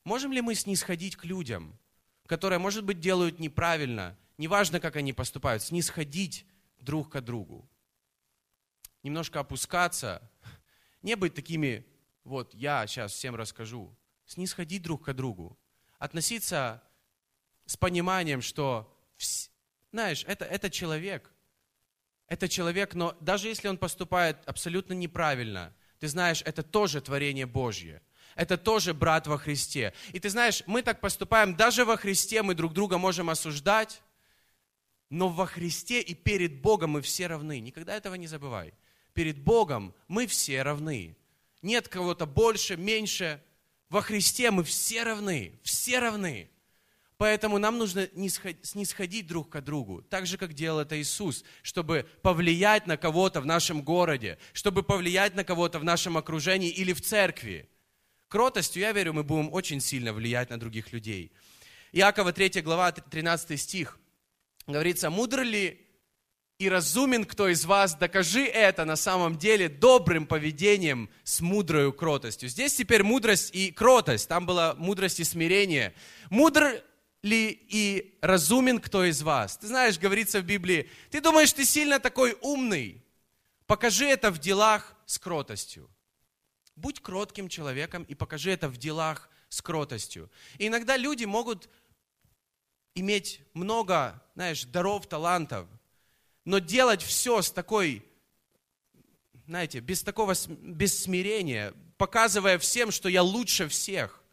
Можем 0.04 0.32
ли 0.32 0.40
мы 0.40 0.54
снисходить 0.54 1.16
к 1.16 1.24
людям, 1.24 1.78
которые, 2.26 2.58
может 2.58 2.84
быть, 2.84 3.00
делают 3.00 3.38
неправильно, 3.38 4.16
неважно, 4.36 4.80
как 4.80 4.96
они 4.96 5.12
поступают, 5.12 5.62
снисходить 5.62 6.44
друг 6.80 7.10
к 7.10 7.20
другу? 7.20 7.68
Немножко 9.08 9.40
опускаться, 9.40 10.20
не 11.00 11.16
быть 11.16 11.32
такими, 11.32 11.86
вот 12.24 12.52
я 12.52 12.86
сейчас 12.86 13.12
всем 13.14 13.34
расскажу, 13.36 13.96
снисходить 14.26 14.82
друг 14.82 15.06
к 15.06 15.14
другу, 15.14 15.58
относиться 15.98 16.82
с 17.64 17.78
пониманием, 17.78 18.42
что, 18.42 18.94
знаешь, 19.92 20.26
это, 20.28 20.44
это 20.44 20.68
человек. 20.68 21.32
Это 22.26 22.50
человек, 22.50 22.92
но 22.92 23.16
даже 23.22 23.48
если 23.48 23.68
он 23.68 23.78
поступает 23.78 24.36
абсолютно 24.44 24.92
неправильно, 24.92 25.74
ты 26.00 26.06
знаешь, 26.08 26.42
это 26.44 26.62
тоже 26.62 27.00
творение 27.00 27.46
Божье. 27.46 28.02
Это 28.34 28.58
тоже 28.58 28.92
брат 28.92 29.26
во 29.26 29.38
Христе. 29.38 29.94
И 30.12 30.20
ты 30.20 30.28
знаешь, 30.28 30.62
мы 30.66 30.82
так 30.82 31.00
поступаем, 31.00 31.56
даже 31.56 31.86
во 31.86 31.96
Христе 31.96 32.42
мы 32.42 32.54
друг 32.54 32.74
друга 32.74 32.98
можем 32.98 33.30
осуждать, 33.30 34.02
но 35.08 35.30
во 35.30 35.46
Христе 35.46 36.02
и 36.02 36.14
перед 36.14 36.60
Богом 36.60 36.90
мы 36.90 37.00
все 37.00 37.26
равны. 37.26 37.58
Никогда 37.60 37.96
этого 37.96 38.14
не 38.14 38.26
забывай. 38.26 38.74
Перед 39.18 39.40
Богом 39.40 39.96
мы 40.06 40.28
все 40.28 40.62
равны. 40.62 41.16
Нет 41.60 41.88
кого-то 41.88 42.24
больше, 42.24 42.76
меньше. 42.76 43.42
Во 43.90 44.00
Христе 44.00 44.52
мы 44.52 44.62
все 44.62 45.02
равны. 45.02 45.58
Все 45.64 45.98
равны. 45.98 46.48
Поэтому 47.16 47.58
нам 47.58 47.78
нужно 47.78 48.08
снисходить 48.62 49.26
друг 49.26 49.48
к 49.48 49.60
другу, 49.60 50.02
так 50.02 50.24
же, 50.24 50.38
как 50.38 50.54
делал 50.54 50.78
это 50.78 51.02
Иисус, 51.02 51.42
чтобы 51.62 52.06
повлиять 52.22 52.86
на 52.86 52.96
кого-то 52.96 53.40
в 53.40 53.46
нашем 53.46 53.82
городе, 53.82 54.38
чтобы 54.52 54.84
повлиять 54.84 55.34
на 55.34 55.42
кого-то 55.42 55.80
в 55.80 55.84
нашем 55.84 56.16
окружении 56.16 56.70
или 56.70 56.92
в 56.92 57.00
церкви. 57.00 57.68
Кротостью, 58.28 58.82
я 58.82 58.92
верю, 58.92 59.14
мы 59.14 59.24
будем 59.24 59.52
очень 59.52 59.80
сильно 59.80 60.12
влиять 60.12 60.50
на 60.50 60.60
других 60.60 60.92
людей. 60.92 61.32
Иакова 61.90 62.32
3 62.32 62.62
глава, 62.62 62.92
13 62.92 63.60
стих. 63.60 63.98
Говорится, 64.68 65.10
мудр 65.10 65.42
ли 65.42 65.87
и 66.58 66.68
разумен 66.68 67.24
кто 67.24 67.48
из 67.48 67.64
вас, 67.64 67.94
докажи 67.94 68.44
это 68.44 68.84
на 68.84 68.96
самом 68.96 69.38
деле 69.38 69.68
добрым 69.68 70.26
поведением 70.26 71.08
с 71.22 71.40
мудрой 71.40 71.92
кротостью. 71.92 72.48
Здесь 72.48 72.74
теперь 72.74 73.04
мудрость 73.04 73.54
и 73.54 73.70
кротость, 73.70 74.28
там 74.28 74.44
была 74.44 74.74
мудрость 74.74 75.20
и 75.20 75.24
смирение. 75.24 75.94
Мудр 76.30 76.82
ли 77.22 77.50
и 77.50 78.18
разумен 78.22 78.80
кто 78.80 79.04
из 79.04 79.22
вас? 79.22 79.56
Ты 79.56 79.68
знаешь, 79.68 79.98
говорится 79.98 80.40
в 80.40 80.44
Библии, 80.44 80.90
ты 81.10 81.20
думаешь, 81.20 81.52
ты 81.52 81.64
сильно 81.64 82.00
такой 82.00 82.36
умный? 82.40 83.04
Покажи 83.66 84.06
это 84.06 84.32
в 84.32 84.38
делах 84.38 84.96
с 85.06 85.18
кротостью. 85.18 85.88
Будь 86.74 87.00
кротким 87.00 87.48
человеком 87.48 88.02
и 88.02 88.14
покажи 88.14 88.50
это 88.50 88.68
в 88.68 88.76
делах 88.76 89.30
с 89.48 89.62
кротостью. 89.62 90.28
И 90.58 90.66
иногда 90.66 90.96
люди 90.96 91.24
могут 91.24 91.68
иметь 92.96 93.42
много, 93.54 94.20
знаешь, 94.34 94.64
даров, 94.64 95.06
талантов, 95.06 95.68
но 96.48 96.60
делать 96.60 97.02
все 97.02 97.42
с 97.42 97.50
такой, 97.50 98.02
знаете, 99.46 99.80
без 99.80 100.02
такого, 100.02 100.34
без 100.48 101.02
смирения, 101.02 101.74
показывая 101.98 102.58
всем, 102.58 102.90
что 102.90 103.10
я 103.10 103.22
лучше 103.22 103.68
всех. 103.68 104.24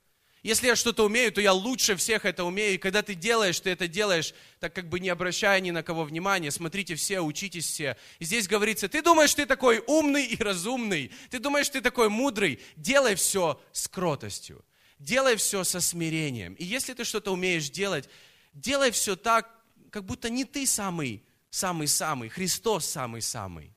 Если 0.41 0.67
я 0.67 0.77
что-то 0.77 1.03
умею, 1.03 1.33
то 1.33 1.41
я 1.41 1.51
лучше 1.51 1.97
всех 1.97 2.23
это 2.23 2.45
умею. 2.45 2.75
И 2.75 2.77
когда 2.77 3.01
ты 3.01 3.15
делаешь, 3.15 3.59
ты 3.59 3.71
это 3.71 3.89
делаешь, 3.89 4.33
так 4.61 4.73
как 4.73 4.87
бы 4.87 5.01
не 5.01 5.09
обращая 5.09 5.59
ни 5.59 5.71
на 5.71 5.83
кого 5.83 6.05
внимания. 6.05 6.51
Смотрите 6.51 6.95
все, 6.95 7.19
учитесь 7.19 7.65
все. 7.65 7.97
И 8.19 8.23
здесь 8.23 8.47
говорится, 8.47 8.87
ты 8.87 9.01
думаешь, 9.01 9.33
ты 9.33 9.45
такой 9.45 9.83
умный 9.85 10.25
и 10.25 10.41
разумный. 10.41 11.11
Ты 11.29 11.39
думаешь, 11.39 11.67
ты 11.67 11.81
такой 11.81 12.07
мудрый. 12.07 12.61
Делай 12.77 13.15
все 13.15 13.61
с 13.73 13.89
кротостью. 13.89 14.63
Делай 14.99 15.35
все 15.35 15.65
со 15.65 15.81
смирением. 15.81 16.53
И 16.53 16.63
если 16.63 16.93
ты 16.93 17.03
что-то 17.03 17.33
умеешь 17.33 17.69
делать, 17.69 18.07
делай 18.53 18.91
все 18.91 19.17
так, 19.17 19.53
как 19.91 20.05
будто 20.05 20.29
не 20.29 20.45
ты 20.45 20.65
самый, 20.65 21.21
самый-самый, 21.55 22.29
Христос 22.29 22.85
самый-самый. 22.85 23.73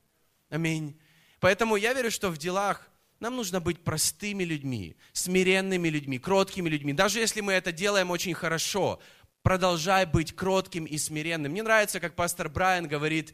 Аминь. 0.49 0.99
Поэтому 1.39 1.77
я 1.77 1.93
верю, 1.93 2.11
что 2.11 2.29
в 2.29 2.37
делах 2.37 2.89
нам 3.19 3.35
нужно 3.35 3.61
быть 3.61 3.83
простыми 3.83 4.43
людьми, 4.43 4.97
смиренными 5.13 5.87
людьми, 5.87 6.19
кроткими 6.19 6.69
людьми. 6.69 6.93
Даже 6.93 7.19
если 7.19 7.41
мы 7.41 7.53
это 7.53 7.71
делаем 7.71 8.11
очень 8.11 8.33
хорошо, 8.33 8.99
продолжай 9.43 10.05
быть 10.05 10.35
кротким 10.35 10.85
и 10.85 10.97
смиренным. 10.97 11.51
Мне 11.53 11.63
нравится, 11.63 11.99
как 12.01 12.15
пастор 12.15 12.49
Брайан 12.49 12.87
говорит, 12.87 13.33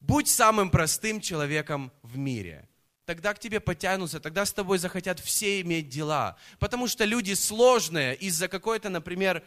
будь 0.00 0.28
самым 0.28 0.70
простым 0.70 1.20
человеком 1.20 1.90
в 2.02 2.18
мире. 2.18 2.68
Тогда 3.06 3.32
к 3.32 3.38
тебе 3.38 3.60
потянутся, 3.60 4.20
тогда 4.20 4.44
с 4.44 4.52
тобой 4.52 4.78
захотят 4.78 5.20
все 5.20 5.62
иметь 5.62 5.88
дела. 5.88 6.36
Потому 6.58 6.86
что 6.86 7.04
люди 7.06 7.32
сложные 7.32 8.14
из-за 8.16 8.48
какой-то, 8.48 8.90
например, 8.90 9.42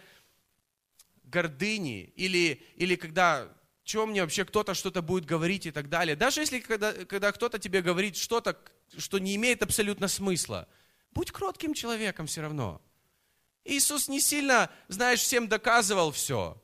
гордыни 1.23 2.11
или, 2.15 2.61
или 2.75 2.95
когда 2.95 3.47
чем 3.83 4.09
мне 4.09 4.21
вообще 4.21 4.45
кто-то 4.45 4.73
что-то 4.73 5.01
будет 5.01 5.25
говорить 5.25 5.65
и 5.65 5.71
так 5.71 5.89
далее. 5.89 6.15
Даже 6.15 6.41
если 6.41 6.59
когда, 6.59 6.93
когда 6.93 7.31
кто-то 7.31 7.59
тебе 7.59 7.81
говорит 7.81 8.15
что-то, 8.15 8.57
что 8.97 9.19
не 9.19 9.35
имеет 9.35 9.61
абсолютно 9.61 10.07
смысла, 10.07 10.67
будь 11.11 11.31
кротким 11.31 11.73
человеком 11.73 12.27
все 12.27 12.41
равно. 12.41 12.81
Иисус 13.65 14.07
не 14.07 14.19
сильно, 14.19 14.69
знаешь, 14.87 15.19
всем 15.19 15.47
доказывал 15.47 16.11
все. 16.11 16.61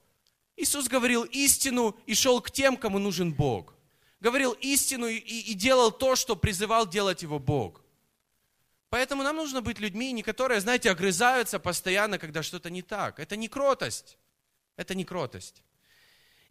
Иисус 0.56 0.88
говорил 0.88 1.24
истину 1.24 1.98
и 2.06 2.14
шел 2.14 2.42
к 2.42 2.52
тем, 2.52 2.76
кому 2.76 3.00
нужен 3.00 3.34
Бог. 3.34 3.76
Говорил 4.20 4.52
истину 4.54 5.08
и, 5.08 5.16
и 5.18 5.54
делал 5.54 5.92
то, 5.92 6.18
что 6.18 6.36
призывал 6.36 6.88
делать 6.88 7.22
его 7.22 7.40
Бог. 7.40 7.82
Поэтому 8.90 9.24
нам 9.24 9.38
нужно 9.38 9.62
быть 9.62 9.80
людьми, 9.80 10.12
не 10.12 10.24
которые, 10.24 10.60
знаете, 10.60 10.90
огрызаются 10.90 11.60
постоянно, 11.60 12.18
когда 12.18 12.44
что-то 12.44 12.70
не 12.70 12.82
так. 12.82 13.20
Это 13.20 13.38
не 13.38 13.48
кротость. 13.48 14.18
Это 14.76 14.96
не 14.96 15.06
кротость. 15.06 15.64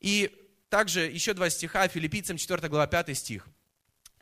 И 0.01 0.48
также 0.69 1.01
еще 1.01 1.35
два 1.35 1.51
стиха, 1.51 1.89
Филиппийцам 1.89 2.37
4 2.37 2.69
глава 2.69 2.87
5 2.87 3.17
стих. 3.17 3.47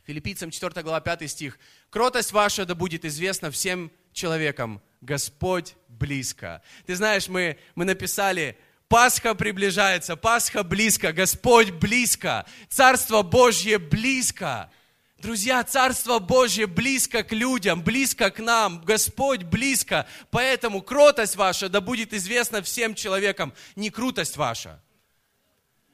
Филиппийцам 0.07 0.51
4 0.51 0.83
глава 0.83 1.01
5 1.01 1.31
стих. 1.31 1.59
«Кротость 1.91 2.33
ваша 2.33 2.65
да 2.65 2.75
будет 2.75 3.05
известна 3.05 3.51
всем 3.51 3.91
человекам, 4.13 4.81
Господь 5.01 5.75
близко». 5.89 6.63
Ты 6.87 6.95
знаешь, 6.95 7.29
мы, 7.29 7.59
мы 7.75 7.85
написали, 7.85 8.57
Пасха 8.89 9.35
приближается, 9.35 10.15
Пасха 10.15 10.63
близко, 10.63 11.13
Господь 11.13 11.71
близко, 11.73 12.47
Царство 12.69 13.23
Божье 13.23 13.79
близко. 13.79 14.71
Друзья, 15.19 15.65
Царство 15.65 16.21
Божье 16.21 16.69
близко 16.69 17.25
к 17.25 17.33
людям, 17.33 17.83
близко 17.83 18.31
к 18.31 18.39
нам, 18.39 18.81
Господь 18.83 19.43
близко. 19.43 20.07
Поэтому 20.31 20.83
кротость 20.83 21.35
ваша 21.35 21.69
да 21.69 21.81
будет 21.81 22.13
известна 22.13 22.63
всем 22.63 22.95
человекам, 22.95 23.53
не 23.75 23.91
крутость 23.91 24.37
ваша. 24.37 24.81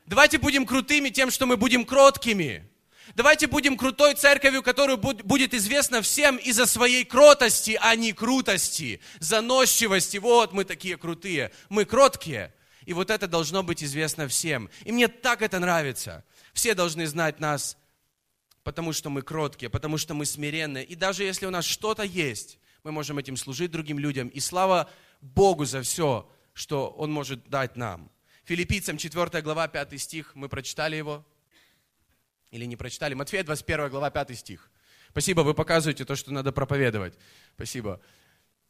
Давайте 0.06 0.38
будем 0.38 0.66
крутыми 0.66 1.08
тем, 1.10 1.30
что 1.30 1.46
мы 1.46 1.56
будем 1.56 1.84
кроткими. 1.84 2.68
Давайте 3.14 3.46
будем 3.46 3.76
крутой 3.76 4.14
церковью, 4.14 4.62
которая 4.62 4.96
будет 4.96 5.54
известна 5.54 6.00
всем 6.02 6.36
из-за 6.36 6.66
своей 6.66 7.04
кротости, 7.04 7.78
а 7.80 7.94
не 7.94 8.12
крутости, 8.12 9.00
заносчивости. 9.18 10.16
Вот 10.16 10.52
мы 10.52 10.64
такие 10.64 10.96
крутые, 10.96 11.52
мы 11.68 11.84
кроткие. 11.84 12.54
И 12.84 12.92
вот 12.94 13.10
это 13.10 13.26
должно 13.28 13.62
быть 13.62 13.82
известно 13.84 14.28
всем. 14.28 14.70
И 14.84 14.92
мне 14.92 15.08
так 15.08 15.42
это 15.42 15.58
нравится. 15.58 16.24
Все 16.52 16.74
должны 16.74 17.06
знать 17.06 17.38
нас, 17.38 17.76
потому 18.62 18.92
что 18.92 19.10
мы 19.10 19.22
кроткие, 19.22 19.70
потому 19.70 19.98
что 19.98 20.14
мы 20.14 20.24
смиренные. 20.26 20.84
И 20.84 20.94
даже 20.94 21.24
если 21.24 21.46
у 21.46 21.50
нас 21.50 21.64
что-то 21.64 22.02
есть, 22.02 22.58
мы 22.82 22.92
можем 22.92 23.18
этим 23.18 23.36
служить 23.36 23.70
другим 23.70 23.98
людям. 23.98 24.28
И 24.28 24.40
слава 24.40 24.90
Богу 25.20 25.64
за 25.64 25.82
все, 25.82 26.28
что 26.54 26.88
Он 26.88 27.12
может 27.12 27.48
дать 27.48 27.76
нам. 27.76 28.10
Филиппийцам 28.52 28.98
4 28.98 29.40
глава 29.40 29.66
5 29.66 29.98
стих, 29.98 30.34
мы 30.34 30.46
прочитали 30.50 30.96
его? 30.96 31.24
Или 32.50 32.66
не 32.66 32.76
прочитали? 32.76 33.14
Матфея 33.14 33.44
21 33.44 33.88
глава 33.88 34.10
5 34.10 34.38
стих. 34.38 34.70
Спасибо, 35.08 35.40
вы 35.40 35.54
показываете 35.54 36.04
то, 36.04 36.14
что 36.16 36.34
надо 36.34 36.52
проповедовать. 36.52 37.14
Спасибо. 37.54 37.98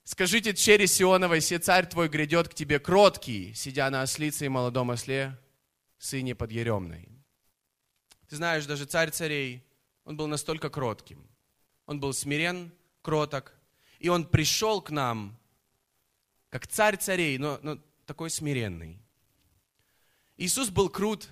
Скажите 0.05 0.55
через 0.55 0.93
Сионовой, 0.93 1.41
се 1.41 1.59
царь 1.59 1.89
твой 1.89 2.09
грядет 2.09 2.49
к 2.49 2.55
тебе 2.55 2.79
кроткий, 2.79 3.55
сидя 3.55 3.91
на 3.91 4.03
ослице 4.03 4.47
и 4.47 4.49
молодом 4.49 4.91
осле, 4.91 5.37
сыне 5.99 6.37
подъеремной. 6.37 7.09
Ты 8.29 8.37
знаешь, 8.37 8.67
даже 8.67 8.85
царь 8.85 9.11
царей, 9.11 9.67
он 10.05 10.17
был 10.17 10.29
настолько 10.29 10.71
кротким. 10.71 11.29
Он 11.87 11.99
был 11.99 12.13
смирен, 12.13 12.71
кроток. 13.03 13.53
И 13.99 14.09
он 14.09 14.29
пришел 14.29 14.81
к 14.81 14.93
нам, 14.93 15.37
как 16.51 16.69
царь 16.69 16.99
царей, 16.99 17.37
но, 17.37 17.59
но 17.63 17.81
такой 18.07 18.31
смиренный. 18.31 19.02
Иисус 20.37 20.71
был 20.71 20.89
крут 20.89 21.29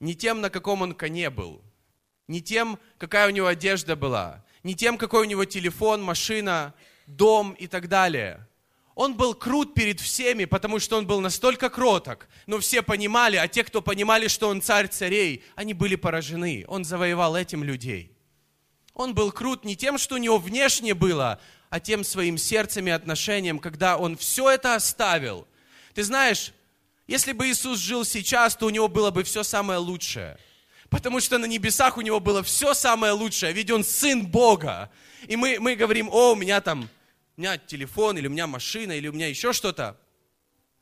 не 0.00 0.14
тем, 0.14 0.40
на 0.40 0.50
каком 0.50 0.82
он 0.82 0.94
коне 0.94 1.30
был, 1.30 1.62
не 2.28 2.40
тем, 2.40 2.78
какая 2.98 3.26
у 3.26 3.30
него 3.30 3.46
одежда 3.46 3.96
была, 3.96 4.44
не 4.62 4.74
тем, 4.74 4.98
какой 4.98 5.22
у 5.22 5.28
него 5.28 5.44
телефон, 5.44 6.02
машина, 6.02 6.74
дом 7.06 7.52
и 7.52 7.66
так 7.66 7.88
далее. 7.88 8.46
Он 8.94 9.14
был 9.14 9.34
крут 9.34 9.74
перед 9.74 10.00
всеми, 10.00 10.44
потому 10.44 10.80
что 10.80 10.98
он 10.98 11.06
был 11.06 11.20
настолько 11.20 11.70
кроток, 11.70 12.28
но 12.46 12.58
все 12.58 12.82
понимали, 12.82 13.36
а 13.36 13.46
те, 13.46 13.62
кто 13.62 13.80
понимали, 13.80 14.26
что 14.26 14.48
он 14.48 14.60
царь 14.60 14.88
царей, 14.88 15.44
они 15.54 15.72
были 15.72 15.94
поражены. 15.94 16.64
Он 16.66 16.84
завоевал 16.84 17.36
этим 17.36 17.62
людей. 17.62 18.12
Он 18.94 19.14
был 19.14 19.30
крут 19.30 19.64
не 19.64 19.76
тем, 19.76 19.98
что 19.98 20.16
у 20.16 20.18
него 20.18 20.38
внешне 20.38 20.94
было, 20.94 21.40
а 21.70 21.78
тем 21.78 22.02
своим 22.02 22.36
сердцем 22.36 22.88
и 22.88 22.90
отношением, 22.90 23.60
когда 23.60 23.96
он 23.96 24.16
все 24.16 24.50
это 24.50 24.74
оставил. 24.74 25.46
Ты 25.94 26.02
знаешь, 26.02 26.52
если 27.08 27.32
бы 27.32 27.48
Иисус 27.48 27.78
жил 27.78 28.04
сейчас, 28.04 28.54
то 28.54 28.66
у 28.66 28.70
него 28.70 28.86
было 28.86 29.10
бы 29.10 29.24
все 29.24 29.42
самое 29.42 29.78
лучшее. 29.78 30.38
Потому 30.90 31.20
что 31.20 31.38
на 31.38 31.46
небесах 31.46 31.96
у 31.96 32.02
него 32.02 32.20
было 32.20 32.42
все 32.42 32.74
самое 32.74 33.12
лучшее, 33.12 33.52
ведь 33.54 33.70
он 33.70 33.82
сын 33.82 34.26
Бога. 34.26 34.90
И 35.26 35.34
мы, 35.34 35.58
мы 35.58 35.74
говорим, 35.74 36.10
о, 36.10 36.32
у 36.32 36.34
меня 36.36 36.60
там, 36.60 36.88
у 37.36 37.40
меня 37.40 37.56
телефон, 37.56 38.18
или 38.18 38.26
у 38.26 38.30
меня 38.30 38.46
машина, 38.46 38.92
или 38.92 39.08
у 39.08 39.12
меня 39.12 39.26
еще 39.26 39.54
что-то. 39.54 39.98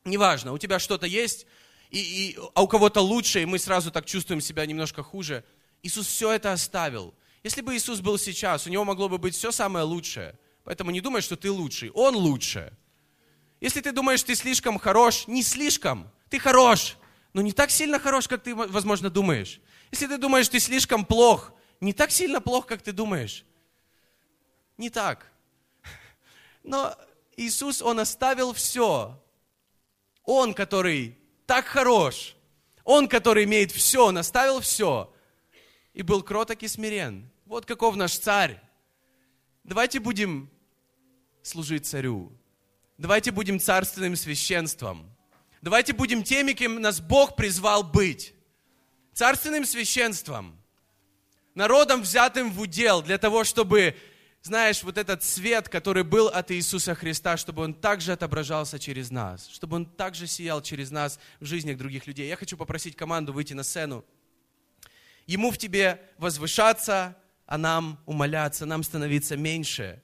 Неважно, 0.03 0.51
у 0.51 0.57
тебя 0.57 0.79
что-то 0.79 1.07
есть, 1.07 1.47
и, 1.91 1.99
и, 1.99 2.39
а 2.53 2.61
у 2.61 2.67
кого-то 2.67 2.99
лучше, 2.99 3.41
и 3.41 3.45
мы 3.45 3.57
сразу 3.57 3.89
так 3.89 4.05
чувствуем 4.05 4.41
себя 4.41 4.65
немножко 4.65 5.03
хуже. 5.03 5.45
Иисус 5.81 6.07
все 6.07 6.33
это 6.33 6.51
оставил. 6.51 7.13
Если 7.43 7.61
бы 7.61 7.73
Иисус 7.73 8.01
был 8.01 8.17
сейчас, 8.17 8.67
у 8.67 8.69
него 8.69 8.83
могло 8.83 9.07
бы 9.07 9.17
быть 9.17 9.33
все 9.33 9.51
самое 9.51 9.85
лучшее. 9.85 10.37
Поэтому 10.65 10.91
не 10.91 10.99
думай, 10.99 11.21
что 11.21 11.37
ты 11.37 11.49
лучший. 11.49 11.91
Он 11.91 12.17
лучше. 12.17 12.73
Если 13.61 13.79
ты 13.79 13.93
думаешь, 13.93 14.23
ты 14.23 14.35
слишком 14.35 14.77
хорош, 14.77 15.27
не 15.27 15.41
слишком. 15.41 16.11
Ты 16.29 16.39
хорош, 16.39 16.97
но 17.33 17.41
не 17.41 17.51
так 17.51 17.71
сильно 17.71 17.99
хорош, 17.99 18.27
как 18.27 18.43
ты, 18.43 18.55
возможно, 18.55 19.09
думаешь. 19.09 19.61
Если 19.91 20.07
ты 20.07 20.17
думаешь, 20.17 20.49
ты 20.49 20.59
слишком 20.59 21.05
плох, 21.05 21.53
не 21.79 21.93
так 21.93 22.11
сильно 22.11 22.41
плох, 22.41 22.65
как 22.65 22.81
ты 22.81 22.91
думаешь. 22.91 23.45
Не 24.77 24.89
так. 24.89 25.31
Но 26.63 26.95
Иисус, 27.37 27.81
Он 27.81 27.99
оставил 27.99 28.53
все. 28.53 29.21
Он, 30.23 30.53
который 30.53 31.17
так 31.45 31.65
хорош, 31.65 32.35
Он, 32.83 33.07
который 33.07 33.45
имеет 33.45 33.71
все, 33.71 34.05
Он 34.05 34.17
оставил 34.17 34.59
все 34.59 35.13
и 35.97 36.03
был 36.03 36.21
кроток 36.21 36.61
и 36.61 36.67
смирен. 36.67 37.27
Вот 37.45 37.65
каков 37.65 37.95
наш 37.95 38.19
царь. 38.19 38.61
Давайте 39.63 39.99
будем 39.99 40.47
служить 41.41 41.87
царю. 41.87 42.31
Давайте 42.99 43.31
будем 43.31 43.59
царственным 43.59 44.15
священством. 44.15 45.09
Давайте 45.61 45.93
будем 45.93 46.23
теми, 46.23 46.53
кем 46.53 46.81
нас 46.81 46.99
Бог 46.99 47.35
призвал 47.35 47.83
быть. 47.83 48.33
Царственным 49.13 49.65
священством. 49.65 50.61
Народом, 51.55 52.01
взятым 52.01 52.51
в 52.51 52.61
удел 52.61 53.01
для 53.01 53.17
того, 53.17 53.43
чтобы 53.43 53.95
знаешь, 54.47 54.83
вот 54.83 54.97
этот 54.97 55.23
свет, 55.23 55.67
который 55.67 56.03
был 56.03 56.27
от 56.27 56.51
Иисуса 56.51 56.95
Христа, 56.95 57.35
чтобы 57.35 57.63
он 57.63 57.73
также 57.73 58.13
отображался 58.13 58.79
через 58.79 59.11
нас, 59.11 59.47
чтобы 59.47 59.75
он 59.75 59.85
также 59.85 60.25
сиял 60.25 60.61
через 60.61 60.89
нас 60.89 61.19
в 61.39 61.45
жизнях 61.45 61.77
других 61.77 62.07
людей. 62.07 62.27
Я 62.27 62.37
хочу 62.37 62.55
попросить 62.55 62.95
команду 62.95 63.33
выйти 63.33 63.53
на 63.53 63.63
сцену. 63.63 64.05
Ему 65.25 65.51
в 65.51 65.57
тебе 65.57 66.01
возвышаться, 66.17 67.17
а 67.45 67.57
нам 67.57 67.99
умоляться, 68.05 68.65
нам 68.65 68.83
становиться 68.83 69.35
меньше. 69.35 70.01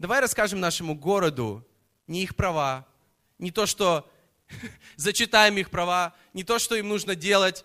Давай 0.00 0.20
расскажем 0.20 0.58
нашему 0.58 0.96
городу 0.96 1.64
не 2.06 2.24
их 2.24 2.34
права, 2.34 2.86
не 3.38 3.52
то, 3.52 3.66
что 3.66 4.10
зачитаем 4.96 5.56
их 5.58 5.70
права, 5.70 6.14
не 6.32 6.44
то, 6.44 6.58
что 6.58 6.74
им 6.74 6.88
нужно 6.88 7.14
делать. 7.14 7.64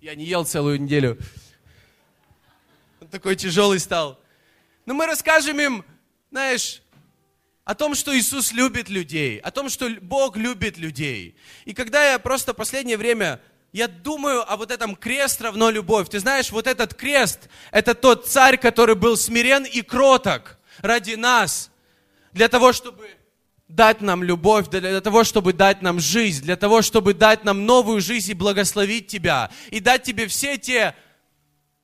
Я 0.00 0.14
не 0.14 0.24
ел 0.24 0.44
целую 0.44 0.80
неделю. 0.80 1.18
Он 3.00 3.08
такой 3.08 3.36
тяжелый 3.36 3.78
стал. 3.78 4.18
Но 4.86 4.94
мы 4.94 5.06
расскажем 5.06 5.60
им, 5.60 5.84
знаешь, 6.30 6.82
о 7.64 7.74
том, 7.74 7.94
что 7.94 8.16
Иисус 8.16 8.52
любит 8.52 8.88
людей, 8.88 9.38
о 9.38 9.50
том, 9.50 9.68
что 9.68 9.88
Бог 10.00 10.36
любит 10.36 10.78
людей. 10.78 11.36
И 11.64 11.74
когда 11.74 12.12
я 12.12 12.18
просто 12.18 12.54
последнее 12.54 12.96
время, 12.96 13.40
я 13.72 13.86
думаю 13.86 14.50
о 14.50 14.56
вот 14.56 14.70
этом 14.70 14.96
крест 14.96 15.40
равно 15.40 15.70
любовь. 15.70 16.08
Ты 16.08 16.18
знаешь, 16.18 16.50
вот 16.50 16.66
этот 16.66 16.94
крест, 16.94 17.48
это 17.70 17.94
тот 17.94 18.26
царь, 18.26 18.56
который 18.56 18.96
был 18.96 19.16
смирен 19.16 19.64
и 19.64 19.82
кроток 19.82 20.58
ради 20.78 21.14
нас, 21.14 21.70
для 22.32 22.48
того, 22.48 22.72
чтобы 22.72 23.08
дать 23.70 24.00
нам 24.00 24.22
любовь, 24.22 24.68
для 24.68 25.00
того, 25.00 25.24
чтобы 25.24 25.52
дать 25.52 25.82
нам 25.82 26.00
жизнь, 26.00 26.42
для 26.42 26.56
того, 26.56 26.82
чтобы 26.82 27.14
дать 27.14 27.44
нам 27.44 27.66
новую 27.66 28.00
жизнь 28.00 28.32
и 28.32 28.34
благословить 28.34 29.06
тебя, 29.06 29.50
и 29.70 29.80
дать 29.80 30.02
тебе 30.02 30.26
все 30.26 30.58
те 30.58 30.94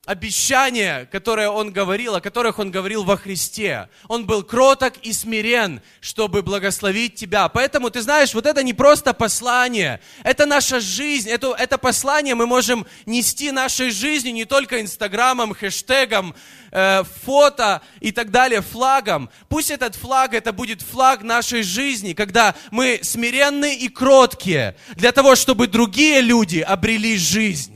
обещания, 0.07 1.09
которые 1.11 1.50
он 1.50 1.72
говорил, 1.72 2.14
о 2.14 2.20
которых 2.20 2.61
он 2.61 2.70
говорил 2.70 3.02
во 3.02 3.16
Христе. 3.16 3.88
Он 4.09 4.24
был 4.24 4.44
кроток 4.44 4.94
и 5.02 5.12
смирен, 5.12 5.82
чтобы 6.00 6.42
благословить 6.42 7.16
тебя. 7.16 7.48
Поэтому, 7.48 7.90
ты 7.90 8.00
знаешь, 8.00 8.32
вот 8.32 8.46
это 8.46 8.62
не 8.62 8.72
просто 8.72 9.12
послание, 9.12 10.00
это 10.22 10.46
наша 10.46 10.80
жизнь. 10.80 11.28
Это, 11.28 11.54
это 11.59 11.76
послание 11.76 12.36
мы 12.36 12.46
можем 12.46 12.86
нести 13.04 13.50
нашей 13.50 13.90
жизнью 13.90 14.32
не 14.32 14.44
только 14.44 14.80
инстаграмом, 14.80 15.54
хэштегом, 15.54 16.36
э, 16.70 17.02
фото 17.24 17.82
и 18.00 18.12
так 18.12 18.30
далее, 18.30 18.62
флагом. 18.62 19.28
Пусть 19.48 19.72
этот 19.72 19.96
флаг, 19.96 20.34
это 20.34 20.52
будет 20.52 20.82
флаг 20.82 21.22
нашей 21.22 21.62
жизни, 21.62 22.12
когда 22.12 22.54
мы 22.70 23.00
смиренны 23.02 23.74
и 23.74 23.88
кроткие, 23.88 24.76
для 24.94 25.11
того, 25.11 25.34
чтобы 25.34 25.66
другие 25.66 26.20
люди 26.20 26.61
обрели 26.61 27.16
жизнь. 27.16 27.76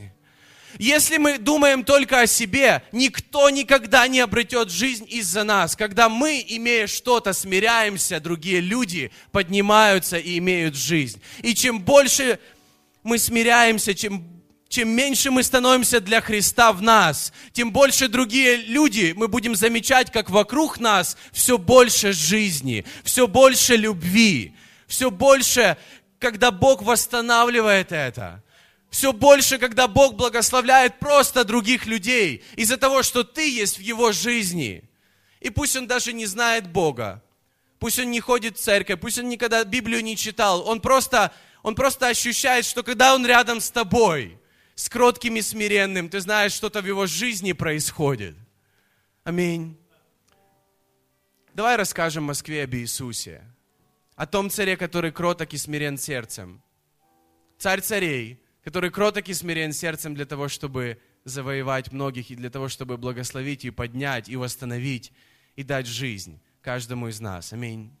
Если 0.81 1.17
мы 1.17 1.37
думаем 1.37 1.83
только 1.83 2.21
о 2.21 2.25
себе, 2.25 2.81
никто 2.91 3.51
никогда 3.51 4.07
не 4.07 4.19
обретет 4.19 4.71
жизнь 4.71 5.05
из-за 5.07 5.43
нас. 5.43 5.75
Когда 5.75 6.09
мы, 6.09 6.43
имея 6.47 6.87
что-то, 6.87 7.33
смиряемся, 7.33 8.19
другие 8.19 8.61
люди 8.61 9.11
поднимаются 9.31 10.17
и 10.17 10.39
имеют 10.39 10.75
жизнь. 10.75 11.21
И 11.43 11.53
чем 11.53 11.81
больше 11.81 12.39
мы 13.03 13.19
смиряемся, 13.19 13.93
чем 13.93 14.27
чем 14.69 14.89
меньше 14.89 15.29
мы 15.29 15.43
становимся 15.43 15.99
для 15.99 16.19
Христа 16.19 16.73
в 16.73 16.81
нас, 16.81 17.31
тем 17.51 17.71
больше 17.71 18.07
другие 18.07 18.55
люди 18.55 19.13
мы 19.15 19.27
будем 19.27 19.53
замечать, 19.53 20.11
как 20.11 20.31
вокруг 20.31 20.79
нас 20.79 21.15
все 21.31 21.59
больше 21.59 22.11
жизни, 22.11 22.85
все 23.03 23.27
больше 23.27 23.75
любви, 23.75 24.55
все 24.87 25.11
больше, 25.11 25.77
когда 26.17 26.49
Бог 26.49 26.81
восстанавливает 26.81 27.91
это 27.91 28.41
все 28.91 29.13
больше, 29.13 29.57
когда 29.57 29.87
Бог 29.87 30.15
благословляет 30.15 30.99
просто 30.99 31.45
других 31.45 31.85
людей 31.85 32.43
из-за 32.57 32.75
того, 32.75 33.03
что 33.03 33.23
ты 33.23 33.49
есть 33.49 33.77
в 33.77 33.81
его 33.81 34.11
жизни. 34.11 34.83
И 35.39 35.49
пусть 35.49 35.77
он 35.77 35.87
даже 35.87 36.11
не 36.11 36.25
знает 36.25 36.69
Бога, 36.69 37.23
пусть 37.79 37.97
он 37.99 38.11
не 38.11 38.19
ходит 38.19 38.57
в 38.57 38.61
церковь, 38.61 38.99
пусть 38.99 39.17
он 39.17 39.29
никогда 39.29 39.63
Библию 39.63 40.03
не 40.03 40.17
читал, 40.17 40.67
он 40.67 40.81
просто, 40.81 41.33
он 41.63 41.73
просто 41.73 42.07
ощущает, 42.07 42.65
что 42.65 42.83
когда 42.83 43.15
он 43.15 43.25
рядом 43.25 43.61
с 43.61 43.71
тобой, 43.71 44.37
с 44.75 44.89
кротким 44.89 45.37
и 45.37 45.41
смиренным, 45.41 46.09
ты 46.09 46.19
знаешь, 46.19 46.51
что-то 46.51 46.81
в 46.81 46.85
его 46.85 47.05
жизни 47.05 47.53
происходит. 47.53 48.35
Аминь. 49.23 49.77
Давай 51.53 51.77
расскажем 51.77 52.25
Москве 52.25 52.63
об 52.63 52.75
Иисусе, 52.75 53.41
о 54.15 54.27
том 54.27 54.49
царе, 54.49 54.75
который 54.75 55.11
кроток 55.11 55.53
и 55.53 55.57
смирен 55.57 55.97
сердцем. 55.97 56.61
Царь 57.57 57.81
царей, 57.81 58.41
который 58.63 58.91
кроток 58.91 59.29
и 59.29 59.33
смирен 59.33 59.73
сердцем 59.73 60.15
для 60.15 60.25
того, 60.25 60.47
чтобы 60.47 60.99
завоевать 61.23 61.91
многих 61.91 62.31
и 62.31 62.35
для 62.35 62.49
того, 62.49 62.67
чтобы 62.67 62.97
благословить 62.97 63.65
и 63.65 63.71
поднять 63.71 64.29
и 64.29 64.35
восстановить 64.35 65.11
и 65.55 65.63
дать 65.63 65.87
жизнь 65.87 66.39
каждому 66.61 67.07
из 67.07 67.19
нас. 67.19 67.53
Аминь. 67.53 67.91